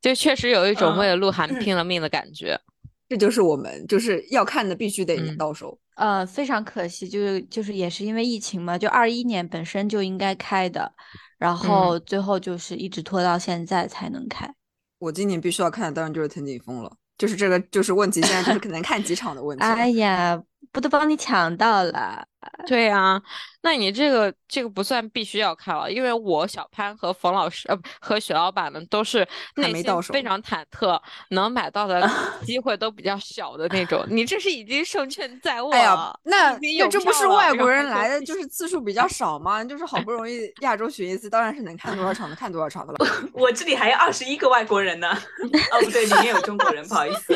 [0.00, 2.60] 就确实有一种为了鹿晗拼了命的感觉。
[3.08, 5.78] 这就是我们就是要看的，必须得到手。
[5.96, 10.92] 呃，非常可惜，就是就是也是因为疫情嘛，就二一年本身就应该开的，
[11.38, 14.52] 然后最后就是一直拖到现在才能开。
[14.98, 19.64] 我今年必须要看的当然就是藤井风了，就是这个就是问题，现在就是可能看几场的问题。
[19.64, 20.42] 哎呀。
[20.70, 22.27] 不都帮你抢到了？
[22.66, 23.20] 对呀，
[23.62, 29.26] 那你这个这个不算必须要看了，因为我小潘和冯老师呃和许老板呢都是
[29.56, 32.08] 内心非常忐忑，能买到的
[32.46, 34.04] 机会都比较小的那种。
[34.08, 35.72] 你这是已经胜券在握。
[35.72, 39.64] 哎呀，那那这不是外国人来的， 就是次数比较少吗？
[39.64, 42.98] 就是好不容易亚洲巡一次，当然是能看多少场的看多少场的了。
[43.34, 45.10] 我这里还有二十一个外国人呢。
[45.10, 47.34] 哦，不对，里面有中国人，不好意思，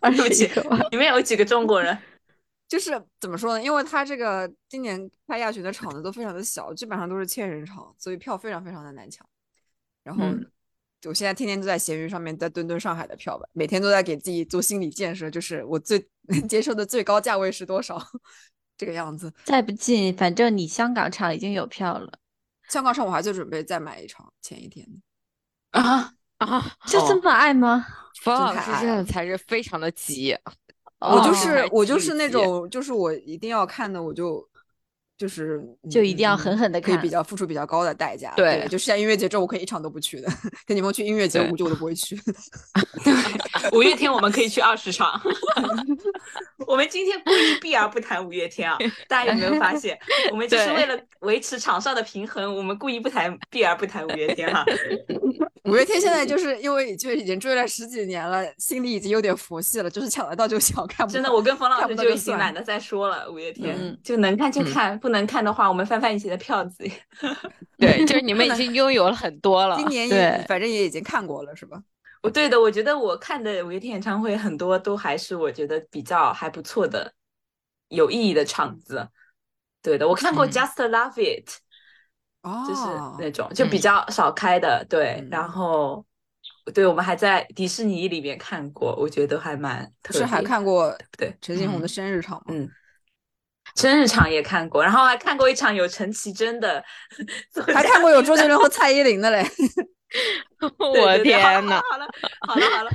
[0.00, 0.50] 对不起，
[0.90, 1.96] 里面有几个中国人。
[2.72, 3.62] 就是怎么说呢？
[3.62, 4.98] 因为他这个今年
[5.28, 9.28] 开亚巡的场子都非常的小，基本上都是千人场，所以票非常非常的难抢。
[10.02, 10.24] 然后
[11.04, 18.02] 我现在天天都在闲鱼上面在蹲蹲上海的票吧，每天都在给自己做心理建设，就是我最能 接受的最高价位是多少
[18.78, 19.30] 这个样子。
[19.44, 22.18] 再不济，反正你香港场已经有票了，
[22.70, 24.88] 香港场我还在准备再买一场，前一天
[25.72, 27.86] 啊啊，就这么爱吗？
[28.22, 30.34] 冯老师真的才是非常的急。
[31.02, 34.46] 我就是我就是那种，就是我一定要看的，我就
[35.16, 38.32] 就是就一定要狠狠的可以比较付出比较高的代价。
[38.36, 40.28] 对，就像音乐节这，我可以一场都不去的。
[40.66, 42.20] 跟你们去音乐节，我估计我都不会去。
[43.72, 45.20] 五月天我们可以去二十场。
[46.66, 49.98] 我们今天故意避而不谈五月天啊，大家有没有发现？
[50.30, 54.64] 我们就是为了维持场上的平衡，我们故意不谈，避而不谈五月天哈。
[55.64, 63.30] 五月天现在就是因为就已经追了十几年了，心里已经有点佛系了，就是抢得到就抢，看不真的，我跟冯老师就已经懒得再说了。
[63.30, 66.82] 五月天就能看就看，不能看的话，我们翻翻以前的票子。
[67.76, 69.76] 对，就是你们已经拥有了很多了。
[69.76, 71.82] 今年也反正也已经看过了，是吧？
[72.22, 77.12] 我对的，我觉得我看的五月天演唱会很多都还是我觉得比较还不错的，
[77.88, 79.08] 有意义的场子。
[79.82, 81.50] 对的，我看过 Just Love It。
[82.42, 82.82] 哦，就是
[83.20, 85.24] 那种就比较少开的，对。
[85.30, 86.04] 然后，
[86.74, 89.88] 对我们还在迪士尼里面看过，我觉得还蛮。
[90.10, 91.32] 是还看过对？
[91.40, 92.44] 陈星红的生日场吗？
[92.48, 92.68] 嗯，
[93.76, 96.82] 生日场也看过，然后还看过一场有陈绮贞的，
[97.74, 99.46] 还看过有周杰伦和 蔡依林的嘞。
[100.78, 101.80] 我天呐！
[101.90, 102.06] 好了
[102.40, 102.90] 好了好了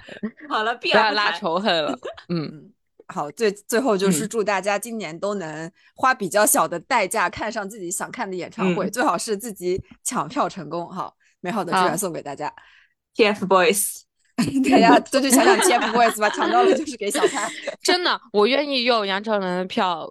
[0.50, 1.98] 好了，不要拉仇恨了。
[2.30, 2.72] 嗯。
[3.10, 10.90] 好，最最后就是祝大家今年都能花比较小的代价看上自己想看的演唱会，最好是自己抢票成功。
[10.90, 12.54] 好，美好的祝愿送给大家。
[13.16, 14.02] TFBOYS，
[14.70, 17.50] 大家都去想想 TFBOYS 吧，抢到了就是给小潘。
[17.82, 20.06] 真的，我愿意用杨丞琳的票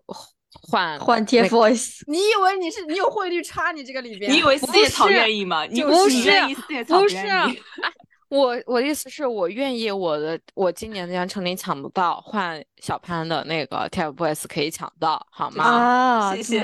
[0.68, 2.02] 换换 TFBOYS。
[2.08, 3.72] 你以为你是你有汇率差？
[3.72, 5.64] 你这个里边，你以为四叶草愿意吗？
[5.66, 6.22] 你不是
[6.54, 7.16] 四叶草不是。
[8.28, 15.62] 我我的意思是我愿意我的我今年的杨丞琳抢不到，换小潘的那个 TFBOYS 可以抢到，好吗？
[15.64, 16.58] 啊，谢谢，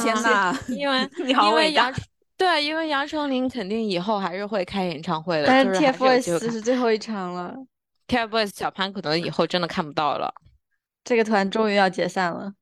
[0.00, 1.92] 天呐，因为你好伟大。
[2.38, 7.54] 对，因为杨丞琳肯定以后还是会开演唱会的，但是 TFBOYS 是最后一场了
[8.08, 10.32] ，TFBOYS 小潘可能以后真的看不到了，
[11.04, 12.54] 这个团终于要解散了。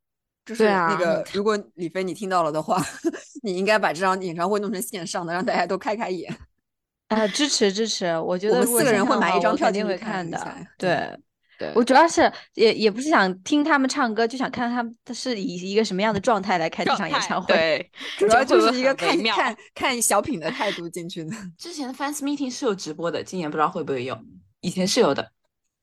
[0.51, 2.85] 就是那个，如果李飞你听到了的话，
[3.45, 6.37] 你应该把这场演唱会弄成线上的，让大家都开开眼。
[7.07, 8.07] 啊，支持支持！
[8.19, 10.57] 我觉得我们四个人会买一张票定会看的。
[10.77, 11.17] 对，
[11.57, 17.55] 对我主要是也也不是想听他们唱歌，就想看他们是以一个什么样的状态来开这场演唱会。
[17.55, 21.31] 对， 主要就是一个看看看小品的态度进去的。
[21.57, 24.19] 之前的 fans meeting 是有直播的，今年不知道会不会有，
[24.61, 25.31] 以前是有的。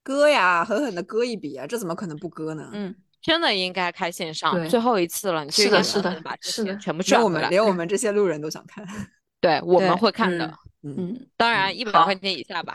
[0.03, 1.67] 割呀，狠狠的割一笔啊！
[1.67, 2.69] 这怎么可能不割呢？
[2.71, 2.95] 嗯，
[3.27, 5.51] 真的应该开线上，最后一次了。
[5.51, 8.87] 是的，是的，是的，全部赚我们连我们这些路人都想看。
[9.41, 10.49] 对，我们会看的。
[10.83, 12.73] 嗯，当然一百块钱以下吧。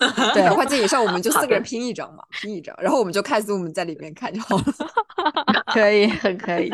[0.32, 4.64] 对，百块钱以上我们就 四个人拼一张嘛，拼一张，然后我们就开 Zoom 在里面看就好了。
[5.74, 6.70] 可以，很可以。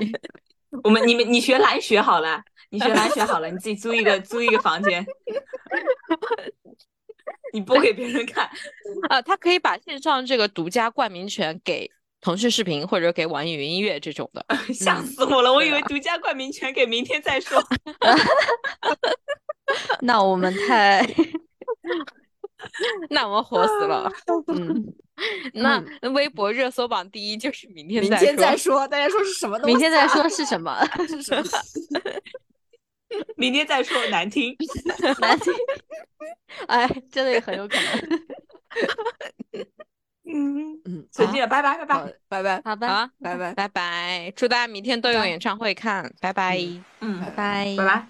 [0.85, 2.41] 我们你们你学蓝学好了，
[2.71, 5.05] 你学蓝学好了，你自己租一个租一个房间，
[7.53, 8.49] 你播给别人看
[9.09, 9.21] 啊。
[9.21, 11.91] 他可以把线上这个独家冠名权给
[12.25, 15.53] 腾讯视频或者给网易云音乐这种的， 吓死我了！
[15.53, 17.63] 我以为独家冠名权给明天再说。
[20.01, 21.07] 那我们太，
[23.11, 24.11] 那我们活死了。
[24.47, 24.95] 嗯。
[25.53, 29.75] 那微博热搜榜第一就是明天明天再说，大家说是什么东西？
[29.75, 30.75] 明天再说是什么？
[31.07, 31.45] 是什么？
[33.37, 34.57] 明天再说难听，
[35.21, 35.53] 难听。
[36.69, 38.21] 哎，真的也很有可能。
[40.35, 42.13] 嗯嗯， 再见，拜拜拜拜。
[42.29, 43.55] 拜拜，好好，拜拜。
[43.55, 46.59] 拜拜，祝大家明天都有演唱会看，拜拜，
[47.01, 47.75] 嗯，拜拜。
[47.79, 48.07] 拜拜。